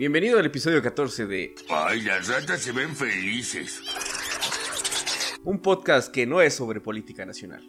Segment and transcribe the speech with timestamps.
[0.00, 3.82] Bienvenido al episodio 14 de Ay, las ratas se ven felices.
[5.44, 7.62] Un podcast que no es sobre política nacional.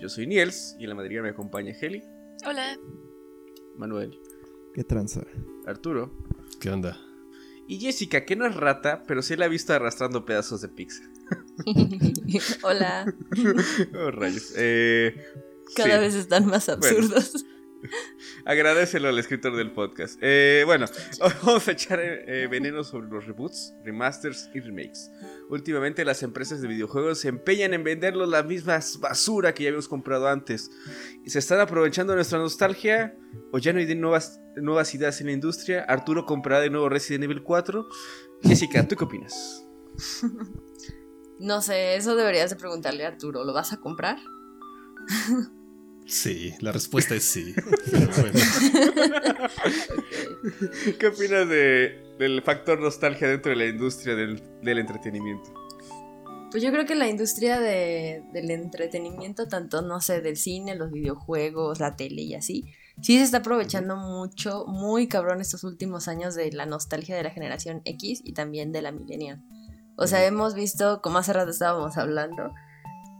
[0.00, 2.02] Yo soy Niels y en la madriguera me acompaña Heli.
[2.44, 2.76] Hola.
[3.76, 4.18] Manuel.
[4.74, 5.22] ¿Qué tranza?
[5.64, 6.12] Arturo.
[6.58, 7.00] ¿Qué onda?
[7.68, 11.04] Y Jessica, que no es rata, pero sí la ha visto arrastrando pedazos de pizza.
[12.64, 13.14] Hola.
[13.94, 14.54] oh, rayos.
[14.56, 15.14] Eh,
[15.76, 17.46] Cada vez están más absurdos.
[18.44, 20.18] Agradecelo al escritor del podcast.
[20.20, 20.86] Eh, bueno,
[21.44, 25.10] vamos a echar eh, veneno sobre los reboots, remasters y remakes.
[25.48, 29.88] Últimamente las empresas de videojuegos se empeñan en venderlos la misma basura que ya habíamos
[29.88, 30.70] comprado antes.
[31.24, 33.16] ¿Y se están aprovechando nuestra nostalgia?
[33.52, 35.84] ¿O ya no hay nuevas, nuevas ideas en la industria?
[35.84, 37.86] ¿Arturo comprará de nuevo Resident Evil 4?
[38.42, 39.64] Jessica, ¿tú qué opinas?
[41.40, 43.44] No sé, eso deberías de preguntarle a Arturo.
[43.44, 44.18] ¿Lo vas a comprar?
[46.08, 47.54] Sí, la respuesta es sí.
[50.98, 55.52] ¿Qué opinas de, del factor nostalgia dentro de la industria del, del entretenimiento?
[56.50, 60.90] Pues yo creo que la industria de, del entretenimiento, tanto, no sé, del cine, los
[60.90, 62.64] videojuegos, la tele y así,
[63.02, 67.30] sí se está aprovechando mucho, muy cabrón estos últimos años de la nostalgia de la
[67.30, 69.42] generación X y también de la millennial.
[69.96, 72.50] O sea, hemos visto, como hace rato estábamos hablando,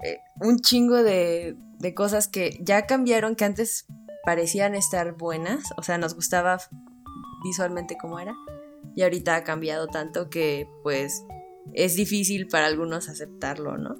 [0.04, 3.86] eh, un chingo de, de cosas que ya cambiaron, que antes
[4.24, 6.58] parecían estar buenas, o sea, nos gustaba
[7.44, 8.34] visualmente como era,
[8.94, 11.24] y ahorita ha cambiado tanto que pues
[11.72, 13.94] es difícil para algunos aceptarlo, ¿no?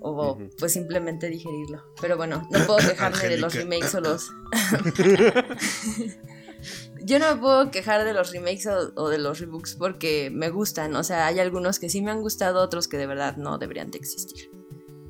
[0.00, 0.50] O uh -huh.
[0.58, 1.82] pues simplemente digerirlo.
[2.00, 4.30] Pero bueno, no puedo quejarme de los remakes o los...
[7.04, 10.50] Yo no me puedo quejar de los remakes o, o, de los rebooks porque me
[10.50, 13.58] gustan, o sea, hay algunos que sí me han gustado, otros que de verdad no
[13.58, 14.50] deberían de existir.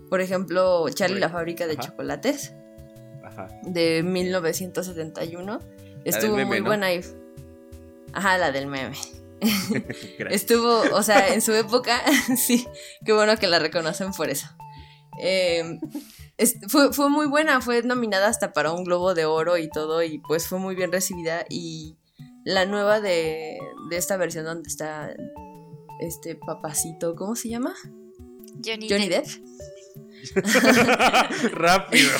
[0.08, 1.82] Por ejemplo, Charlie la fábrica de Ajá.
[1.82, 2.54] chocolates
[3.24, 3.48] Ajá.
[3.62, 5.60] de 1971
[6.04, 6.66] estuvo meme, muy ¿no?
[6.66, 7.02] buena y
[8.12, 8.96] Ajá, la del meme.
[10.30, 12.00] estuvo, o sea, en su época,
[12.36, 12.66] sí,
[13.04, 14.48] qué bueno que la reconocen por eso.
[15.20, 15.78] Eh,
[16.36, 20.02] es, fue, fue, muy buena, fue nominada hasta para un Globo de Oro y todo,
[20.02, 21.44] y pues fue muy bien recibida.
[21.48, 21.96] Y
[22.44, 23.58] la nueva de,
[23.90, 25.14] de esta versión donde está
[26.00, 27.74] este papacito, ¿cómo se llama?
[28.64, 29.26] Johnny, Johnny Depp.
[29.26, 29.44] Depp.
[31.52, 32.10] Rápido.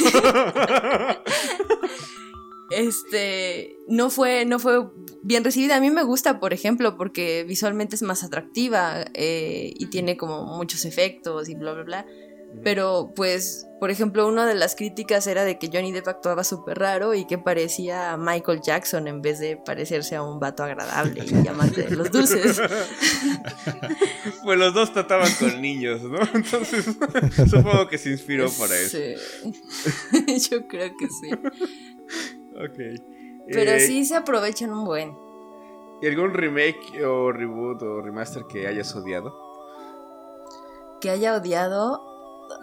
[2.70, 4.88] este no fue no fue
[5.22, 5.76] bien recibida.
[5.76, 10.44] A mí me gusta por ejemplo porque visualmente es más atractiva eh, y tiene como
[10.44, 12.06] muchos efectos y bla bla bla
[12.62, 16.78] pero pues por ejemplo una de las críticas era de que Johnny Depp actuaba súper
[16.78, 21.24] raro y que parecía a Michael Jackson en vez de parecerse a un vato agradable
[21.24, 22.60] y amante de los dulces
[24.44, 26.84] pues los dos trataban con niños no entonces
[27.50, 30.48] supongo que se inspiró para eso sí.
[30.50, 31.30] yo creo que sí
[32.58, 32.78] Ok.
[33.50, 35.16] Pero eh, sí se aprovechan un buen.
[36.02, 39.34] ¿Y algún remake o reboot o remaster que hayas odiado?
[41.00, 42.07] Que haya odiado.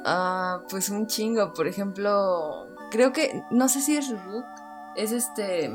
[0.06, 1.54] Uh, pues un chingo.
[1.54, 2.68] Por ejemplo.
[2.92, 3.42] Creo que.
[3.52, 4.46] No sé si es reboot.
[4.96, 5.72] Es este.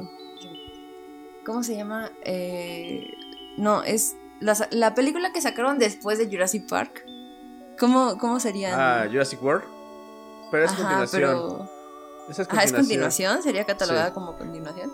[1.44, 2.10] ¿Cómo se llama?
[2.22, 3.12] Eh,
[3.56, 4.16] no, es.
[4.40, 7.04] La, la, película que sacaron después de Jurassic Park.
[7.78, 8.78] ¿Cómo, cómo serían?
[8.78, 9.64] Ah, Jurassic World.
[10.50, 11.20] Pero es Ajá, continuación.
[11.20, 11.70] Pero...
[12.28, 13.42] Esa es Ajá, ¿es continuación?
[13.42, 14.14] ¿Sería catalogada sí.
[14.14, 14.90] como continuación?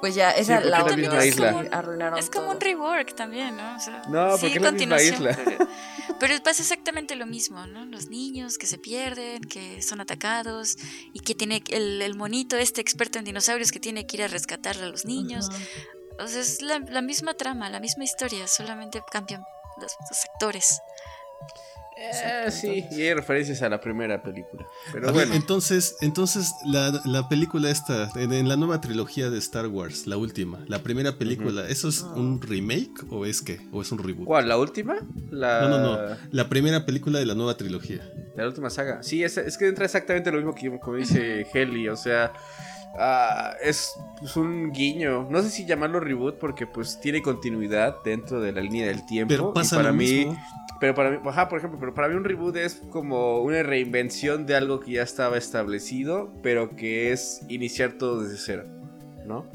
[0.00, 1.64] Pues ya, esa sí, la es la isla.
[1.70, 2.54] arruinaron Es como todo.
[2.54, 3.76] un rework también, ¿no?
[3.76, 5.38] O sea, no, porque sí, es la misma isla.
[5.44, 5.66] Pero,
[6.20, 7.84] pero, pasa exactamente lo mismo, ¿no?
[7.86, 10.76] Los niños que se pierden, que son atacados
[11.12, 14.28] y que tiene el, el monito, este experto en dinosaurios que tiene que ir a
[14.28, 15.48] rescatar a los niños.
[15.48, 16.24] Uh -huh.
[16.24, 19.42] O sea, es la, la, misma trama, la misma historia, solamente cambian
[19.80, 20.80] los, los actores.
[22.02, 24.66] Eh, sí, y hay referencias a la primera película.
[24.92, 25.28] Pero a bueno.
[25.28, 30.06] Ver, entonces, entonces la, la, película esta, en, en, la nueva trilogía de Star Wars,
[30.06, 31.70] la última, la primera película, uh -huh.
[31.70, 32.14] ¿eso es oh.
[32.14, 33.60] un remake o es qué?
[33.70, 34.26] ¿O es un reboot?
[34.26, 34.48] ¿Cuál?
[34.48, 34.96] ¿La última?
[35.30, 35.60] La...
[35.60, 36.16] No, no, no.
[36.30, 38.00] La primera película de la nueva trilogía.
[38.34, 39.02] La última saga.
[39.02, 42.32] Sí, es, es que entra exactamente lo mismo que como dice Heli, o sea.
[42.94, 45.28] Uh, es pues, un guiño.
[45.30, 49.28] No sé si llamarlo reboot porque pues tiene continuidad dentro de la línea del tiempo.
[49.28, 50.36] Pero pasa y para lo mí, mismo.
[50.80, 54.44] pero para mí, ajá, por ejemplo, pero para mí un reboot es como una reinvención
[54.44, 58.64] de algo que ya estaba establecido, pero que es iniciar todo desde cero,
[59.24, 59.46] ¿no?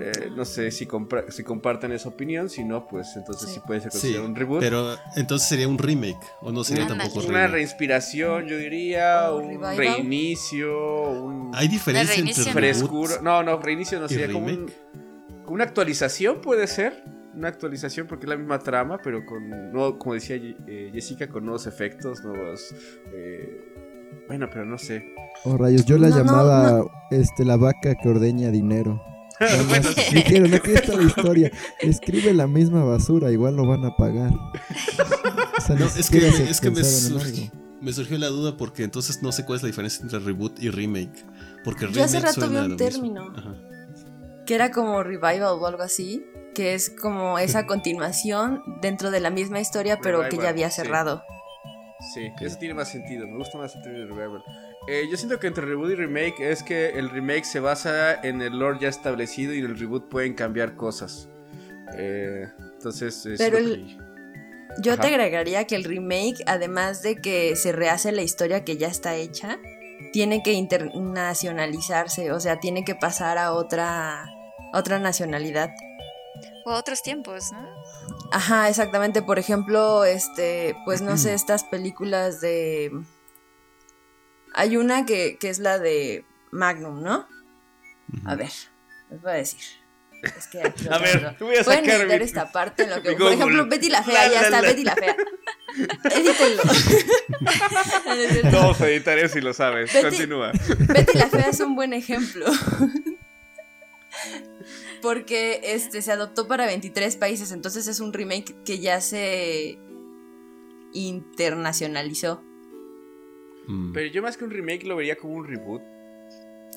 [0.00, 0.86] Eh, no sé si,
[1.28, 4.36] si, comparten esa opinión, si no, pues entonces sí, sí puede ser considerado sí, un
[4.36, 4.60] reboot.
[4.60, 7.52] Pero entonces sería un remake, o no sería tampoco Una remake?
[7.52, 9.76] reinspiración, yo diría, un, revival?
[9.76, 13.14] reinicio, un ¿Hay diferencia entre frescura.
[13.14, 14.70] reboot No, no, reinicio no sería como un,
[15.46, 17.02] una actualización, puede ser.
[17.34, 21.44] Una actualización porque es la misma trama, pero con, no, como decía eh, Jessica, con
[21.44, 22.74] nuevos efectos, nuevos.
[23.12, 23.74] Eh,
[24.26, 25.04] bueno, pero no sé.
[25.44, 26.90] Oh, rayos, yo la No, no, llamaba no.
[27.10, 29.00] Este, la vaca que ordeña dinero.
[30.12, 31.50] Dijeron, aquí está la historia.
[31.80, 34.32] Escribe la misma basura, igual lo van a pagar.
[34.32, 37.50] O sea, No, es que, es que me, surgi-
[37.80, 40.70] me surgió la duda porque entonces no sé cuál es la diferencia entre reboot y
[40.70, 41.24] remake.
[41.64, 43.32] Porque Yo hace remake rato vi un término.
[44.46, 46.24] Que era como revival o algo así,
[46.54, 50.70] que es como esa continuación dentro de la misma historia, pero que Revival, ya había
[50.70, 50.82] sí.
[52.14, 53.26] Sí, eso tiene más sentido.
[53.26, 54.44] Me gusta más el término de revival.
[54.86, 58.40] Eh, yo siento que entre reboot y remake es que el remake se basa en
[58.40, 61.28] el lore ya establecido y en el reboot pueden cambiar cosas.
[61.96, 63.98] Eh, entonces, es Pero lo el-
[64.80, 65.02] Yo Ajá.
[65.02, 69.16] te agregaría que el remake, además de que se rehace la historia que ya está
[69.16, 69.58] hecha,
[70.12, 74.22] tiene que internacionalizarse, o sea, tiene que pasar a otra,
[74.72, 75.70] a otra nacionalidad.
[76.64, 77.66] O a otros tiempos, ¿no?
[78.32, 79.22] Ajá, exactamente.
[79.22, 82.92] Por ejemplo, este, pues no sé, estas películas de.
[84.54, 87.26] Hay una que, que es la de Magnum, ¿no?
[88.24, 88.50] A ver,
[89.10, 89.60] les voy a decir.
[90.36, 93.02] Es que aquí A ver, voy a Pueden sacar editar mi- esta parte en lo
[93.02, 93.12] que.
[93.12, 93.66] Por ejemplo.
[93.66, 94.68] Betty la Fea, La, ya la, está, la.
[94.68, 95.16] Betty la Fea.
[96.10, 96.62] Edítenlo.
[98.50, 99.92] No vamos a editar eso y lo sabes.
[99.92, 100.52] Betty- Continúa.
[100.78, 102.46] Betty la Fea es un buen ejemplo.
[105.02, 109.78] Porque este se adoptó para 23 países, entonces es un remake que ya se
[110.92, 112.42] internacionalizó.
[113.66, 113.92] Mm.
[113.92, 115.82] Pero yo más que un remake lo vería como un reboot.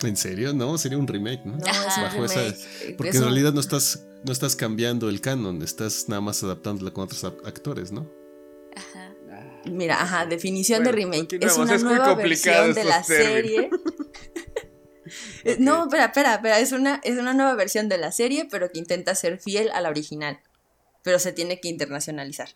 [0.04, 0.54] ¿En serio?
[0.54, 1.58] No, sería un remake, ¿no?
[1.58, 1.88] No, Ajá.
[1.88, 2.96] es un Bajo esa- remake.
[2.98, 6.44] Porque es en un- realidad no estás, no estás cambiando el canon, estás nada más
[6.44, 8.10] adaptándolo con otros actores, ¿no?
[8.76, 9.14] Ajá.
[9.66, 11.38] Mira, ajá, definición Bueno, de remake.
[11.46, 13.34] Es una es muy nueva complicado versión de la términos.
[13.34, 13.70] serie.
[15.60, 16.60] No, espera, espera, espera.
[16.60, 19.82] Es una, es una nueva versión de la serie, pero que intenta ser fiel a
[19.82, 20.40] la original.
[21.04, 22.50] Pero se tiene que internacionalizar.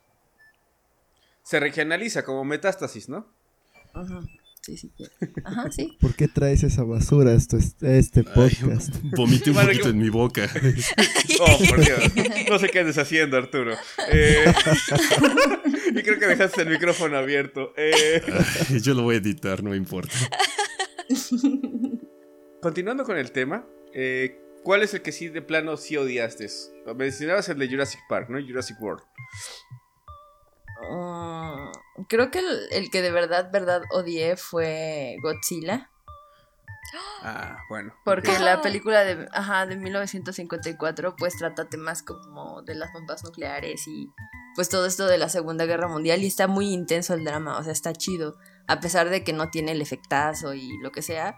[1.44, 3.32] Se regionaliza como metástasis, ¿no?
[3.94, 4.22] Ajá.
[4.62, 4.92] Sí, sí.
[4.98, 5.06] sí.
[5.44, 5.96] Ajá, sí.
[6.02, 8.96] ¿Por qué traes esa basura a este Ay, podcast?
[9.16, 10.50] vomité un poquito en mi boca.
[11.38, 12.00] Oh, por Dios.
[12.50, 13.76] No sé qué andes haciendo, Arturo.
[14.10, 14.46] Eh,
[15.90, 17.74] y creo que dejaste el micrófono abierto.
[17.76, 18.22] Eh,
[18.70, 20.16] Ay, Yo lo voy a editar, no me importa.
[22.66, 23.64] Continuando con el tema,
[23.94, 26.48] eh, ¿cuál es el que sí de plano sí odiaste?
[26.96, 28.44] Mencionabas el de Jurassic Park, ¿no?
[28.44, 29.04] Jurassic World.
[30.90, 35.92] Mm, creo que el, el que de verdad, verdad odié fue Godzilla.
[37.22, 37.94] Ah, bueno.
[38.04, 43.88] Porque la película de, ajá, de 1954 pues trata temas como de las bombas nucleares
[43.88, 44.10] y
[44.56, 47.64] pues todo esto de la Segunda Guerra Mundial y está muy intenso el drama, o
[47.64, 48.40] sea, está chido.
[48.66, 51.38] A pesar de que no tiene el efectazo y lo que sea,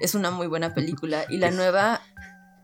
[0.00, 1.24] es una muy buena película.
[1.28, 2.00] Y la nueva,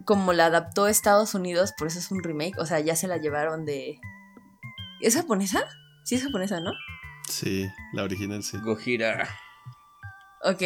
[0.05, 3.09] como la adaptó a Estados Unidos, por eso es un remake, o sea, ya se
[3.09, 4.01] la llevaron de...
[5.01, 5.65] ¿Es japonesa?
[6.05, 6.73] Sí, es japonesa, ¿no?
[7.29, 8.59] Sí, la original sí.
[8.59, 9.29] Gojira.
[10.43, 10.63] Ok.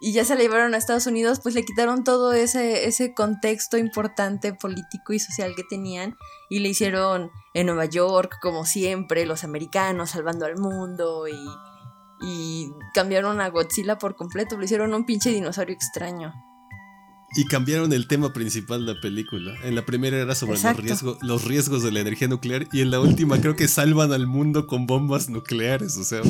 [0.00, 3.76] Y ya se la llevaron a Estados Unidos, pues le quitaron todo ese, ese contexto
[3.76, 6.14] importante político y social que tenían
[6.48, 11.34] y le hicieron en Nueva York, como siempre, los americanos salvando al mundo y,
[12.20, 16.32] y cambiaron a Godzilla por completo, le hicieron un pinche dinosaurio extraño.
[17.36, 19.52] Y cambiaron el tema principal de la película.
[19.62, 20.82] En la primera era sobre los, Exacto.
[20.82, 24.26] riesgo- los riesgos de la energía nuclear y en la última creo que salvan al
[24.26, 25.98] mundo con bombas nucleares.
[25.98, 26.22] O sea,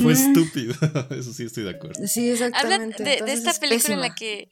[0.00, 0.72] fue estúpido.
[1.10, 2.06] Eso sí estoy de acuerdo.
[2.06, 3.02] Sí, Hablan exactamente.
[3.02, 4.48] de, de esta es película en la que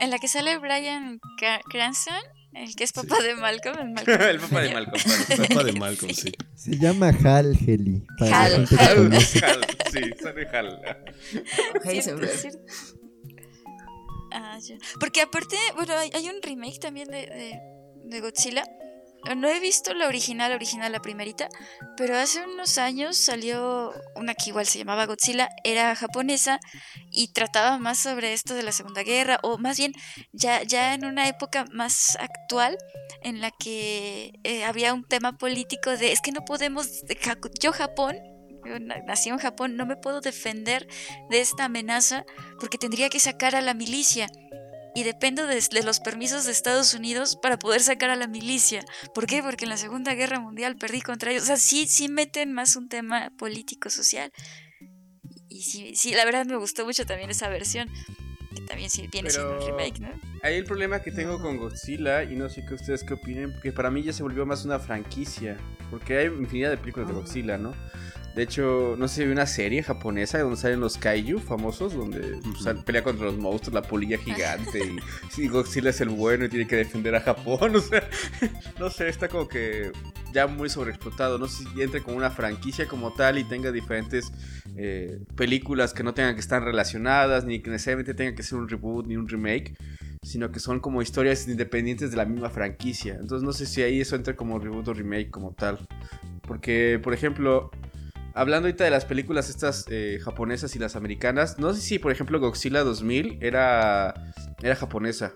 [0.00, 2.14] en la que sale Brian Cra- Cranston,
[2.54, 3.78] el que es papá de Malcolm.
[3.78, 5.02] el Malcolm el papá de Malcolm.
[5.28, 5.48] vale.
[5.48, 6.32] Papá de Malcolm, sí.
[6.54, 8.02] Se llama Hal Heli.
[8.18, 8.68] Para Hal.
[8.78, 9.12] Hal.
[9.12, 10.80] Hal, sí, sale Hal.
[11.30, 12.30] Cierto, Heisenberg.
[12.38, 12.58] cierto.
[14.32, 14.76] Ah, ya.
[14.98, 17.60] Porque aparte, bueno, hay, hay un remake también de, de,
[18.04, 18.64] de Godzilla.
[19.36, 21.48] No he visto la original, original, la primerita,
[21.96, 26.60] pero hace unos años salió una que igual se llamaba Godzilla, era japonesa
[27.10, 29.92] y trataba más sobre esto de la Segunda Guerra, o más bien
[30.32, 32.76] ya, ya en una época más actual
[33.22, 36.86] en la que eh, había un tema político de es que no podemos,
[37.60, 38.16] yo Japón,
[38.66, 40.86] yo na- nací en Japón, no me puedo defender
[41.30, 42.24] de esta amenaza
[42.60, 44.28] porque tendría que sacar a la milicia.
[44.94, 48.84] Y dependo de, de los permisos de Estados Unidos para poder sacar a la milicia.
[49.14, 49.42] ¿Por qué?
[49.42, 51.42] Porque en la Segunda Guerra Mundial perdí contra ellos.
[51.42, 54.30] O sea, sí, sí meten más un tema político, social.
[55.48, 57.88] Y sí, sí, la verdad me gustó mucho también esa versión.
[58.54, 60.08] Que también sí viene siendo un remake, ¿no?
[60.42, 63.72] Ahí el problema que tengo con Godzilla, y no sé qué ustedes qué opinen, porque
[63.72, 65.56] para mí ya se volvió más una franquicia.
[65.90, 67.74] Porque hay infinidad de películas de Godzilla, ¿no?
[68.34, 72.40] De hecho, no sé si hay una serie japonesa donde salen los kaiju famosos, donde
[72.60, 74.96] sal- pelea contra los monstruos, la polilla gigante, y,
[75.30, 77.76] sí, Godzilla es el bueno y tiene que defender a Japón.
[77.76, 78.08] O sea,
[78.78, 79.92] no sé, está como que
[80.32, 81.38] ya muy sobreexplotado.
[81.38, 84.32] No sé si entre como una franquicia como tal y tenga diferentes
[84.76, 88.68] eh, películas que no tengan que estar relacionadas, ni que necesariamente tenga que ser un
[88.68, 89.74] reboot ni un remake.
[90.22, 93.14] sino que son como historias independientes de la misma franquicia.
[93.20, 95.78] Entonces no sé si ahí eso entra como reboot o remake como tal.
[96.48, 97.70] Porque, por ejemplo,
[98.34, 102.12] hablando ahorita de las películas estas eh, japonesas y las americanas, no sé si, por
[102.12, 105.34] ejemplo, Godzilla 2000 era, era japonesa.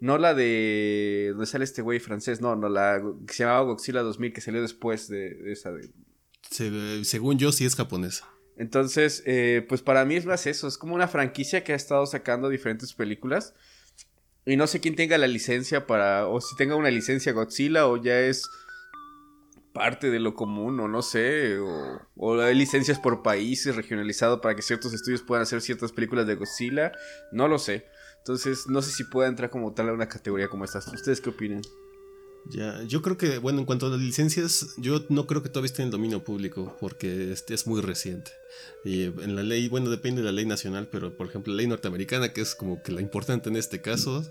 [0.00, 1.28] No la de...
[1.30, 2.40] ¿Dónde sale este güey francés?
[2.40, 5.72] No, no, la que se llamaba Godzilla 2000 que salió después de, de esa.
[5.72, 5.90] de-
[6.50, 8.26] Se- según yo, sí es japonesa.
[8.56, 12.06] entonces, eh, pues para mí es más eso, es como una franquicia que ha estado
[12.06, 13.54] sacando diferentes películas.
[14.46, 18.02] Y no sé quién tenga la licencia para, o si tenga una licencia Godzilla o
[18.02, 18.42] ya es
[19.72, 24.54] parte de lo común, o no sé, o, o hay licencias por países regionalizado para
[24.56, 26.92] que ciertos estudios puedan hacer ciertas películas de Godzilla,
[27.32, 27.86] no lo sé.
[28.18, 30.78] Entonces, no sé si pueda entrar como tal a una categoría como esta.
[30.78, 31.62] ¿Ustedes qué opinan?
[32.48, 35.66] Ya, yo creo que, bueno, en cuanto a las licencias, yo no creo que todavía
[35.66, 38.30] esté en el dominio público, porque este es muy reciente.
[38.84, 41.66] Y en la ley, bueno, depende de la ley nacional, pero por ejemplo, la ley
[41.66, 44.24] norteamericana, que es como que la importante en este caso,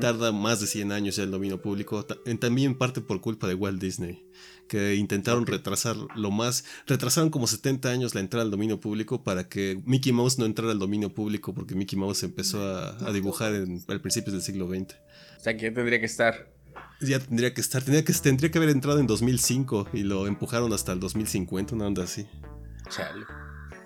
[0.00, 3.54] tarda más de 100 años ya el dominio público, también en parte por culpa de
[3.54, 4.24] Walt Disney,
[4.68, 9.48] que intentaron retrasar lo más, retrasaron como 70 años la entrada al dominio público para
[9.48, 13.54] que Mickey Mouse no entrara al dominio público, porque Mickey Mouse empezó a, a dibujar
[13.54, 14.94] en, al principios del siglo XX.
[15.38, 16.48] O sea, que ya tendría que estar.
[17.00, 20.72] Ya tendría que estar, tendría que, tendría que haber entrado en 2005 y lo empujaron
[20.72, 22.26] hasta el 2050, una onda así.
[22.88, 23.24] Chale.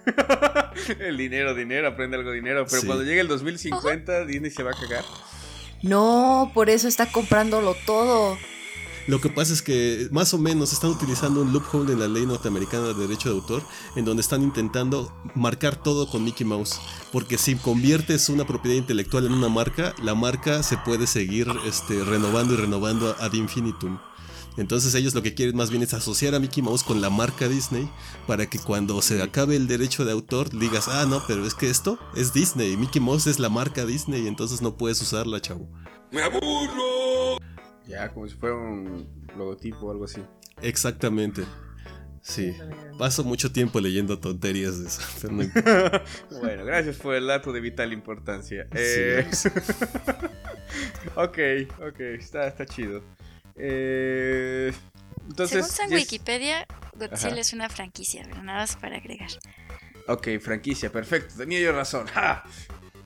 [1.01, 2.65] el dinero, dinero, aprende algo de dinero.
[2.69, 2.87] Pero Sí.
[2.87, 5.05] cuando llegue el 2050, Disney se va a cagar.
[5.83, 8.37] No, por eso está comprándolo todo.
[9.11, 12.25] Lo que pasa es que más o menos están utilizando un loophole en la ley
[12.27, 13.61] norteamericana de derecho de autor,
[13.97, 16.81] en donde están intentando marcar todo con Mickey Mouse.
[17.11, 22.05] Porque si conviertes una propiedad intelectual en una marca, la marca se puede seguir este,
[22.05, 23.99] renovando y renovando ad infinitum.
[24.57, 27.49] Entonces ellos lo que quieren más bien es asociar a Mickey Mouse con la marca
[27.49, 27.91] Disney
[28.29, 31.69] para que cuando se acabe el derecho de autor digas, ah, no, pero es que
[31.69, 35.69] esto es Disney, Mickey Mouse es la marca Disney, entonces no puedes usarla, chavo.
[36.13, 37.41] ¡Me aburro!
[37.91, 40.23] Ya, como si fuera un logotipo o algo así.
[40.63, 41.45] Exactamente.
[42.23, 42.55] Sí.
[42.99, 45.03] Paso mucho tiempo leyendo tonterías de eso.
[45.21, 46.05] pero no importa.
[46.41, 48.67] Bueno, gracias por el dato de vital importancia.
[48.73, 49.27] Eh,
[51.17, 51.39] ok,
[51.89, 53.03] ok, está, está chido.
[53.57, 54.73] Eh,
[55.29, 55.67] entonces.
[55.67, 57.41] Según San yes- Wikipedia, Godzilla Ajá.
[57.41, 59.31] es una franquicia, pero nada más para agregar.
[60.07, 61.35] Ok, franquicia, perfecto.
[61.37, 62.07] Tenía yo razón.
[62.15, 62.45] ¡Ja!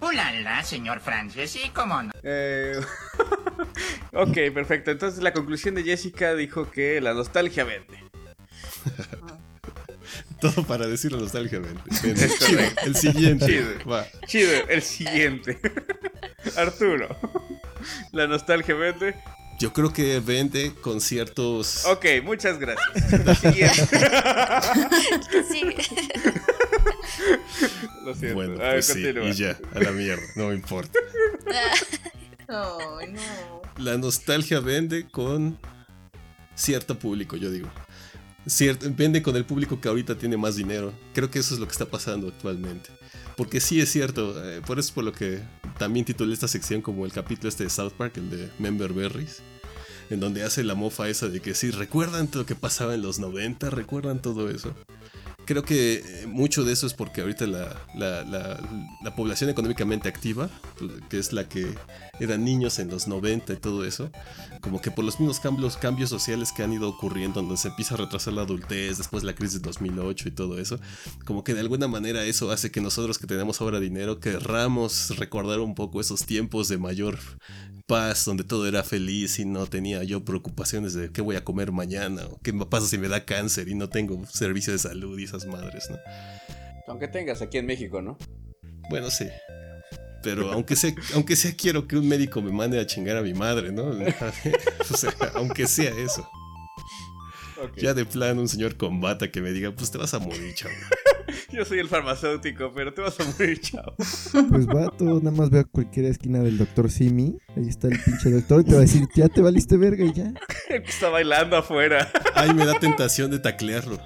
[0.01, 2.11] Ulala, señor Francis, sí, cómo no.
[2.23, 2.79] Eh,
[4.13, 4.91] ok, perfecto.
[4.91, 7.99] Entonces la conclusión de Jessica dijo que la nostalgia vende.
[10.41, 11.59] Todo para decir la nostalgia.
[11.59, 11.79] ven.
[12.03, 12.83] Ven, Es chido, correcto.
[12.85, 13.47] El siguiente.
[13.47, 13.91] Chido.
[13.91, 14.07] Va.
[14.27, 15.59] Chido, el siguiente.
[16.57, 17.17] Arturo.
[18.13, 19.15] La nostalgia vende.
[19.59, 21.87] Yo creo que vende con ciertos.
[21.87, 23.41] Ok, muchas gracias.
[23.41, 23.99] Siguiente.
[25.51, 25.63] Sí.
[28.05, 28.35] Lo siento.
[28.35, 30.99] Bueno, A ver, pues sí, y ya, a la mierda, no me importa.
[32.49, 32.79] No.
[33.79, 35.59] La nostalgia vende con
[36.55, 37.69] cierto público, yo digo.
[38.47, 40.93] Cierto, vende con el público que ahorita tiene más dinero.
[41.15, 42.91] Creo que eso es lo que está pasando actualmente.
[43.37, 45.41] Porque sí es cierto, eh, por eso es por lo que
[45.79, 49.43] también titulé esta sección como el capítulo este de South Park, el de Member Berries,
[50.11, 53.03] en donde hace la mofa esa de que sí, recuerdan todo lo que pasaba en
[53.03, 54.75] los 90, recuerdan todo eso.
[55.47, 58.61] Creo que eh, mucho de eso es porque ahorita la, la- la-
[59.03, 60.49] la población económicamente activa,
[60.79, 61.67] pues, que es la que
[62.19, 64.11] eran niños en los 90 y todo eso,
[64.63, 67.95] como que por los mismos cambios, cambios sociales que han ido ocurriendo, donde se empieza
[67.95, 70.79] a retrasar la adultez, después la crisis de 2008 y todo eso,
[71.27, 75.61] como que de alguna manera eso hace que nosotros que tenemos ahora dinero querramos recordar
[75.61, 77.19] un poco esos tiempos de mayor
[77.87, 81.73] paz, donde todo era feliz y no tenía yo preocupaciones de qué voy a comer
[81.73, 85.19] mañana o qué me pasa si me da cáncer y no tengo servicio de salud
[85.19, 85.99] y esas madres, ¿no?
[86.87, 88.19] Aunque tengas aquí en México, ¿no?
[88.91, 89.27] Bueno, sí.
[90.23, 93.35] Pero aunque sea, aunque sea quiero que un médico me mande a chingar a mi
[93.35, 93.85] madre, ¿no?
[94.91, 96.29] o sea, aunque sea eso.
[97.77, 100.55] Ya de plan un señor con bata que me diga, pues te vas a morir,
[100.55, 100.75] chavo.
[101.51, 103.95] Yo soy el farmacéutico, pero te vas a morir, chao.
[103.97, 107.39] Pues vato, nada más veo a cualquier esquina del doctor Simi.
[107.57, 110.13] Ahí está el pinche doctor y te va a decir, ya te valiste verga y
[110.13, 110.33] ya.
[110.69, 112.11] El que está bailando afuera.
[112.35, 113.99] Ay, me da tentación de taclearlo.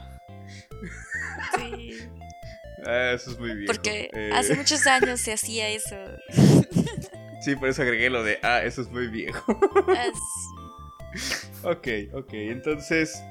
[1.56, 1.98] Sí.
[2.86, 3.66] Ah, eso es muy bien.
[3.66, 5.96] Porque hace muchos años se hacía eso.
[7.40, 9.58] Sí, por eso agregué lo de, ah, eso es muy viejo.
[9.88, 12.30] As- ok, ok.
[12.34, 13.22] Entonces,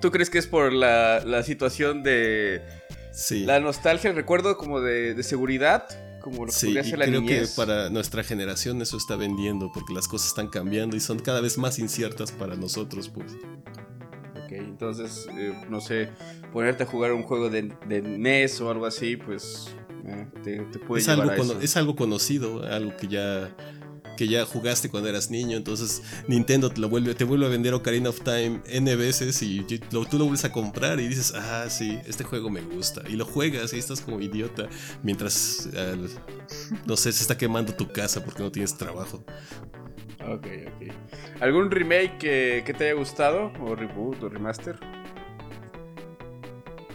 [0.00, 2.62] ¿tú crees que es por la, la situación de
[3.20, 3.44] Sí.
[3.44, 5.88] la nostalgia, el recuerdo como de, de seguridad?
[6.20, 9.70] Como lo que Sí, podría ser la creo que para nuestra generación eso está vendiendo
[9.72, 13.32] porque las cosas están cambiando y son cada vez más inciertas para nosotros, pues.
[14.44, 16.10] Ok, entonces, eh, no sé,
[16.52, 19.74] ponerte a jugar un juego de, de NES o algo así, pues
[20.06, 21.60] eh, te, te puede Es llevar algo, a eso.
[21.60, 23.54] es algo conocido, algo que ya
[24.18, 27.72] que ya jugaste cuando eras niño, entonces Nintendo te lo vuelve, te vuelve a vender
[27.72, 31.66] Ocarina of Time N veces y lo- tú lo vuelves a comprar y dices, ah,
[31.70, 33.02] sí, este juego me gusta.
[33.08, 34.68] Y lo juegas y estás como idiota
[35.04, 35.68] mientras,
[36.84, 39.24] no sé, se está quemando tu casa porque no tienes trabajo.
[40.20, 40.92] Ok, ok.
[41.40, 43.52] ¿Algún remake que, que te haya gustado?
[43.60, 44.76] ¿O reboot o remaster?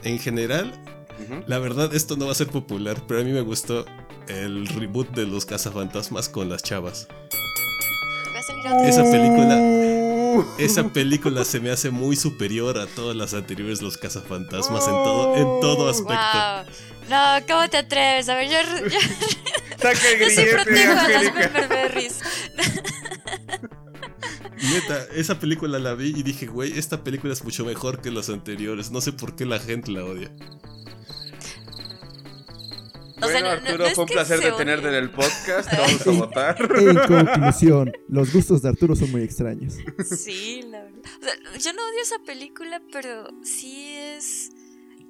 [0.03, 0.73] En general,
[1.47, 3.85] la verdad, esto no va a ser popular, pero a mí me gustó
[4.27, 7.07] el reboot de los cazafantasmas con las chavas.
[8.85, 9.59] Esa película,
[10.57, 15.35] esa película se me hace muy superior a todas las anteriores, los cazafantasmas, en todo,
[15.35, 16.13] en todo aspecto.
[16.13, 16.65] Wow.
[17.09, 18.29] No, ¿cómo te atreves?
[18.29, 18.99] A ver, yo, yo,
[19.77, 21.31] Saca el yo sí protejo a las.
[21.31, 22.19] Pepperberries.
[24.61, 28.29] Neta, esa película la vi y dije, güey, esta película es mucho mejor que las
[28.29, 28.91] anteriores.
[28.91, 30.31] No sé por qué la gente la odia.
[33.23, 35.69] O sea, Bueno, no- no- Arturo, fue un placer se de tenerte en el podcast.
[35.69, 36.57] Te vamos a votar.
[36.79, 39.73] En conclusión, los gustos de Arturo son muy extraños.
[40.05, 40.99] Sí, la verdad.
[41.21, 44.51] O sea, yo no odio esa película, pero sí es,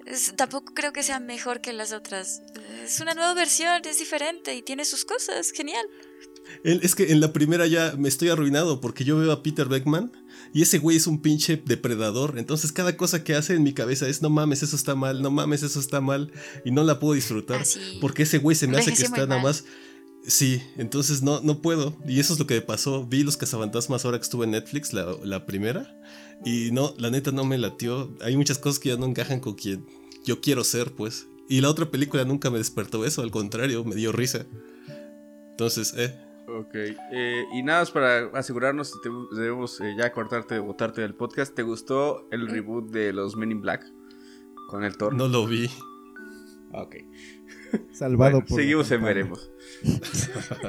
[0.06, 2.42] es- Tampoco creo que sea mejor que las otras.
[2.84, 5.52] Es una nueva versión, es diferente y tiene sus cosas.
[5.52, 5.86] Genial.
[6.64, 9.68] El- Es que en la primera ya me estoy arruinado porque yo veo a Peter
[9.68, 10.12] Beckman
[10.54, 12.36] y ese güey es un pinche depredador.
[12.38, 15.32] Entonces cada cosa que hace en mi cabeza es no mames, eso está mal, no
[15.32, 16.32] mames, eso está mal.
[16.64, 17.62] Y no la puedo disfrutar.
[17.62, 17.80] Ah.
[18.00, 19.44] Porque ese güey se me hace que está nada mal.
[19.44, 19.66] más.
[20.26, 21.98] Sí, entonces no, no puedo.
[22.08, 23.06] Y eso es lo que me pasó.
[23.06, 26.00] Vi los cazafantasmas ahora que estuve en Netflix, la, la primera.
[26.46, 28.16] Y no, la neta no me latió.
[28.22, 29.88] Hay muchas cosas que ya no encajan con quien
[30.24, 31.26] yo quiero ser, pues.
[31.50, 34.46] Y la otra película nunca me despertó eso, al contrario, me dio risa.
[35.52, 36.16] Entonces, eh.
[36.48, 41.16] Ok, eh, y nada más para asegurarnos si te- debemos eh, ya cortarte, votarte del
[41.16, 41.56] podcast.
[41.56, 43.86] ¿Te gustó el reboot de los Men in Black?
[44.68, 45.14] Con el Thor.
[45.14, 45.70] No lo vi.
[46.74, 46.96] Ok.
[47.94, 48.58] Salvado Bueno, por.
[48.58, 49.52] la seguimos en veremos.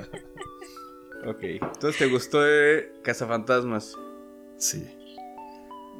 [1.27, 3.97] ok, entonces te gustó eh, Cazafantasmas.
[4.59, 4.85] Sí.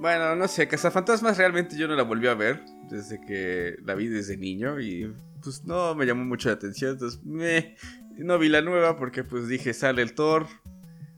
[0.01, 4.09] Bueno, no sé, Cazafantasmas realmente yo no la volví a ver desde que la vi
[4.09, 7.77] desde niño y pues no me llamó mucho la atención, entonces me
[8.19, 10.47] no vi la nueva porque pues dije sale el Thor,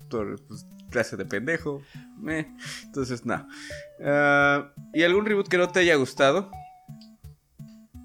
[0.09, 1.83] Thor pues clase de pendejo,
[2.19, 2.47] meh,
[2.85, 3.47] entonces no.
[4.05, 6.51] Ah, ¿Y algún reboot que no te haya gustado?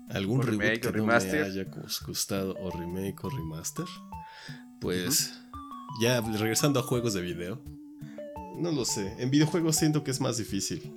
[0.10, 1.44] ¿Algún O reboot remake, que no me remaster.
[1.44, 3.86] haya gus- gustado o remake o remaster?
[4.82, 5.34] Pues
[6.02, 7.62] ya regresando a juegos de video.
[8.58, 9.16] No lo sé.
[9.20, 10.94] En videojuegos siento que es más difícil.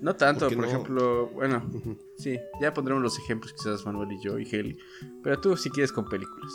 [0.00, 1.62] No tanto, por no- ejemplo, bueno,
[2.18, 4.78] sí, ya pondremos los ejemplos quizás Manuel y yo y Heli,
[5.22, 6.52] pero tú si quieres con películas.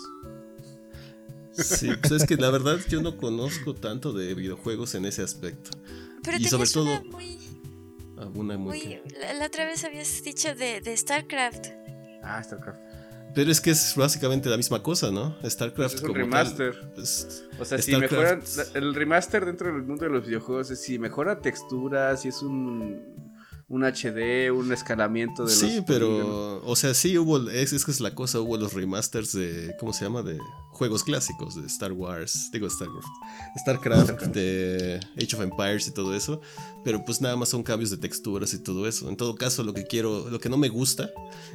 [1.63, 5.71] Sí, pues es que la verdad yo no conozco tanto de videojuegos en ese aspecto.
[6.23, 7.37] Pero Y sobre todo- una muy.
[8.17, 11.67] Alguna muy muy que- la, la otra vez habías dicho de, de StarCraft.
[12.21, 12.79] Ah, StarCraft.
[13.33, 15.37] Pero es que es básicamente la misma cosa, ¿no?
[15.47, 16.91] StarCraft Es un como tal, remaster.
[16.95, 18.41] pues, O sea, si mejoran.
[18.73, 23.18] El remaster dentro del mundo de los videojuegos es si mejora texturas, si es un.
[23.69, 25.59] Un HD, un escalamiento de los.
[25.59, 25.85] Sí, polígonos.
[25.87, 29.75] pero, o sea, sí hubo, es, es que es la cosa, hubo los remasters de,
[29.79, 30.23] ¿cómo se llama?
[30.23, 30.39] De
[30.71, 33.07] juegos clásicos, de Star Wars, digo StarCraft,
[33.59, 36.39] StarCraft, de Age of Empires y todo eso,
[36.83, 39.09] pero pues nada más son cambios de texturas y todo eso.
[39.09, 41.09] En todo caso, lo que quiero, lo que no me gusta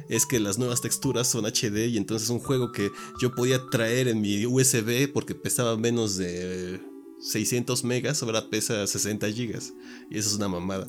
[0.09, 4.07] es que las nuevas texturas son HD y entonces un juego que yo podía traer
[4.07, 6.79] en mi USB porque pesaba menos de
[7.19, 9.73] 600 megas, ahora pesa 60 gigas
[10.09, 10.87] y eso es una mamada.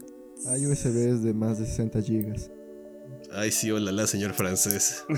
[0.48, 2.50] Hay USBs de más de 60 gigas.
[3.32, 5.04] Ay, sí, hola, la señor francés.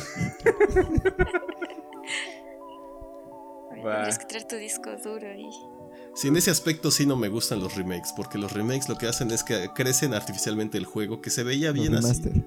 [3.70, 5.48] Tendrías que traer tu disco duro y.
[6.14, 9.07] Sí, en ese aspecto sí no me gustan los remakes, porque los remakes lo que
[9.07, 12.07] hacen es que crecen artificialmente el juego, que se veía Los bien así.
[12.22, 12.33] remaster.
[12.33, 12.44] Digo,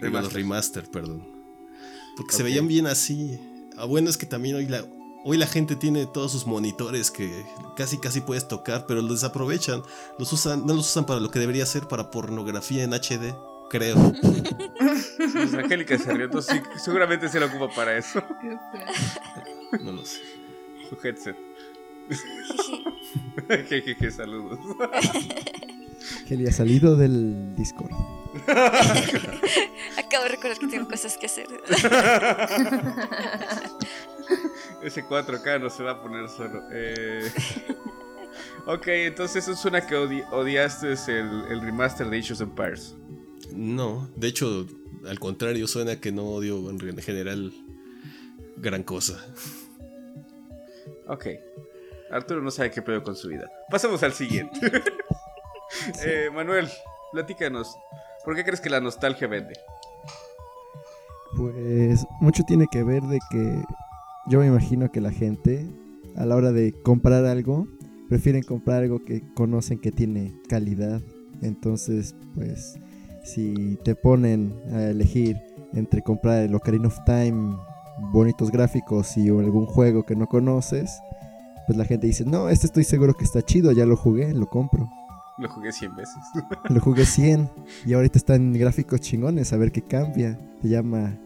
[0.32, 0.32] Remaster.
[0.34, 1.26] remaster, perdón.
[2.16, 3.38] Porque se veían bien así.
[3.76, 4.84] Ah, bueno, es que también hoy la,
[5.28, 7.44] hoy la gente tiene todos sus monitores que
[7.76, 9.82] casi casi puedes tocar, pero los desaprovechan.
[10.18, 13.34] Los usan, no los usan para lo que debería ser, para pornografía en HD,
[13.68, 13.96] creo.
[15.32, 18.22] Pues Angélica se rió, entonces sí, seguramente se la ocupa para eso.
[19.80, 20.20] No lo sé.
[20.88, 21.36] Su headset.
[23.68, 24.60] Jejeje, saludos.
[26.28, 27.90] Que le ha salido del Discord.
[29.96, 31.48] Acabo de recordar que tengo cosas que hacer.
[34.86, 36.62] Ese 4K no se va a poner solo.
[36.72, 37.30] Eh...
[38.66, 42.94] ok, entonces eso suena que odi- odiaste el, el remaster de Age of Empires.
[43.52, 44.64] No, de hecho,
[45.08, 47.52] al contrario, suena que no odio en general
[48.56, 49.14] gran cosa.
[51.08, 51.26] Ok.
[52.10, 53.50] Arturo no sabe qué pedo con su vida.
[53.70, 54.60] Pasemos al siguiente.
[56.04, 56.68] Eh, Manuel,
[57.12, 57.76] platícanos.
[58.24, 59.58] ¿Por qué crees que la nostalgia vende?
[61.36, 63.62] Pues mucho tiene que ver de que
[64.28, 65.66] yo me imagino que la gente
[66.16, 67.68] a la hora de comprar algo,
[68.08, 71.02] prefieren comprar algo que conocen que tiene calidad.
[71.42, 72.78] Entonces, pues,
[73.24, 75.36] si te ponen a elegir
[75.74, 77.56] entre comprar el Ocarina of Time,
[78.12, 80.90] bonitos gráficos y algún juego que no conoces,
[81.66, 84.46] pues la gente dice, no, este estoy seguro que está chido, ya lo jugué, lo
[84.46, 84.88] compro.
[85.38, 86.16] Lo jugué 100 veces.
[86.70, 87.50] Lo jugué 100
[87.84, 90.38] y ahorita están gráficos chingones, a ver qué cambia.
[90.62, 91.18] Te llama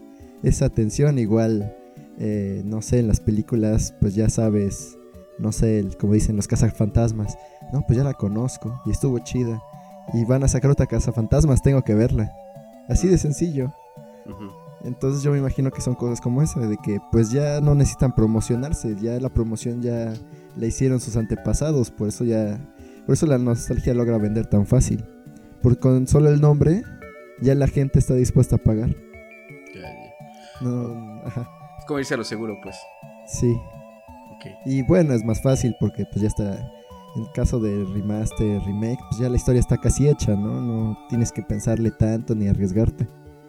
[0.43, 1.73] esa atención, igual,
[2.19, 4.97] eh, no sé, en las películas, pues ya sabes,
[5.39, 7.37] no sé, el- como dicen los cazafantasmas.
[7.73, 9.61] No, pues ya la conozco y estuvo chida.
[10.13, 12.31] Y van a sacar otra cazafantasmas, tengo que verla.
[12.89, 13.73] Así de sencillo.
[14.83, 18.13] Entonces yo me imagino que son cosas como esa, de que pues ya no necesitan
[18.15, 20.13] promocionarse, ya la promoción ya
[20.57, 22.59] la hicieron sus antepasados, por eso ya,
[23.05, 25.05] por eso la nostalgia logra vender tan fácil.
[25.61, 26.81] Porque con solo el nombre
[27.41, 28.95] ya la gente está dispuesta a pagar.
[30.61, 31.47] No, ajá,
[31.91, 32.75] como irse a lo seguro, pues.
[33.27, 33.55] sí.
[34.65, 36.53] Y bueno, es más fácil porque pues ya está,
[37.15, 40.59] en el caso de remaster, remake, pues ya la historia está casi hecha, ¿no?
[40.59, 43.03] No tienes que pensarle tanto ni arriesgarte.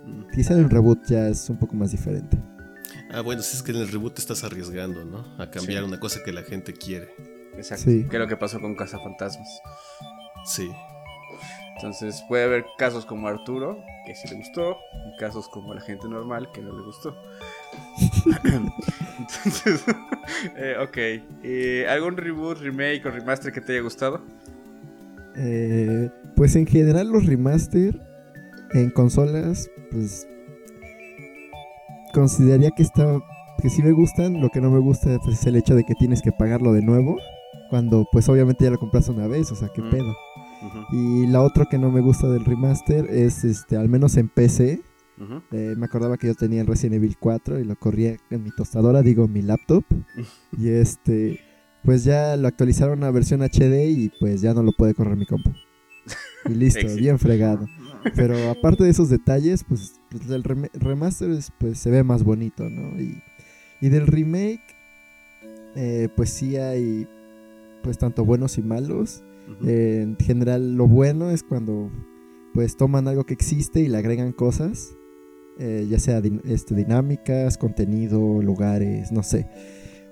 [0.04, 0.24] Mm.
[0.34, 2.36] Quizá el reboot ya es un poco más diferente.
[3.10, 5.24] Ah, bueno, si es que en el reboot te estás arriesgando, ¿no?
[5.42, 5.88] A cambiar Sí.
[5.88, 7.08] una cosa que la gente quiere.
[7.56, 7.84] Exacto.
[7.84, 8.06] Sí.
[8.10, 9.62] Que es lo que pasó con Cazafantasmas.
[10.44, 10.70] Sí.
[11.76, 14.76] Entonces puede haber casos como Arturo, que sí le gustó,
[15.06, 17.16] y casos como la gente normal, que no le gustó.
[19.18, 19.84] Entonces,
[20.56, 20.96] eh, ok.
[21.42, 24.20] Eh, ¿Algún reboot, remake o remaster que te haya gustado?
[25.36, 28.00] Eh, pues en general los remaster
[28.74, 30.26] en consolas, pues
[32.12, 33.18] consideraría que está
[33.60, 34.40] que sí me gustan.
[34.40, 36.82] Lo que no me gusta pues, es el hecho de que tienes que pagarlo de
[36.82, 37.16] nuevo
[37.70, 39.90] cuando pues obviamente ya lo compraste una vez, o sea, qué Mm.
[39.90, 40.16] pedo.
[40.92, 44.80] Y la otra que no me gusta del remaster es este, al menos en PC.
[45.52, 48.50] Eh, me acordaba que yo tenía el Resident Evil 4 y lo corría en mi
[48.50, 49.84] tostadora, digo mi laptop.
[50.58, 51.40] y este,
[51.84, 55.26] pues ya lo actualizaron a versión HD y pues ya no lo puede correr mi
[55.26, 55.50] compu.
[56.46, 57.66] Y listo, bien fregado.
[58.16, 62.24] Pero aparte de esos detalles, pues, pues el rem- remaster es, pues, se ve más
[62.24, 63.00] bonito, ¿no?
[63.00, 63.22] Y,
[63.80, 64.60] y del remake,
[65.76, 67.06] eh, pues sí hay
[67.82, 69.22] pues tanto buenos y malos.
[69.66, 71.90] Eh, en general lo bueno es cuando
[72.54, 74.94] pues toman algo que existe y le agregan cosas,
[75.58, 79.48] eh, ya sea din- este, dinámicas, contenido, lugares, no sé.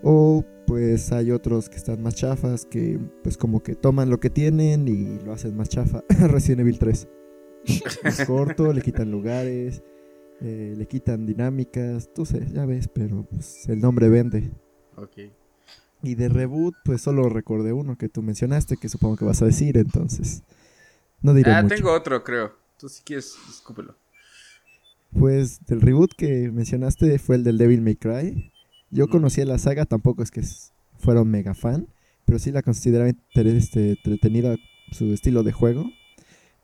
[0.02, 4.30] O pues hay otros que están más chafas que pues como que toman lo que
[4.30, 6.04] tienen y lo hacen más chafa.
[6.28, 7.08] Resident Evil 3.
[8.04, 9.82] Es corto, le quitan lugares,
[10.40, 14.50] eh, le quitan dinámicas, tú sé, ya ves, pero pues, el nombre vende.
[14.96, 15.18] Ok.
[16.02, 19.46] Y de reboot, pues solo recordé uno que tú mencionaste, que supongo que vas a
[19.46, 20.42] decir, entonces.
[21.20, 21.74] No diré Ah, mucho.
[21.74, 22.52] tengo otro, creo.
[22.78, 23.94] Tú si quieres, escúpelo.
[25.18, 28.52] Pues del reboot que mencionaste fue el del Devil May Cry.
[28.90, 30.42] Yo conocía la saga, tampoco es que
[30.98, 31.88] fuera un mega fan,
[32.24, 34.56] pero sí la consideraba este, entretenida
[34.92, 35.84] su estilo de juego.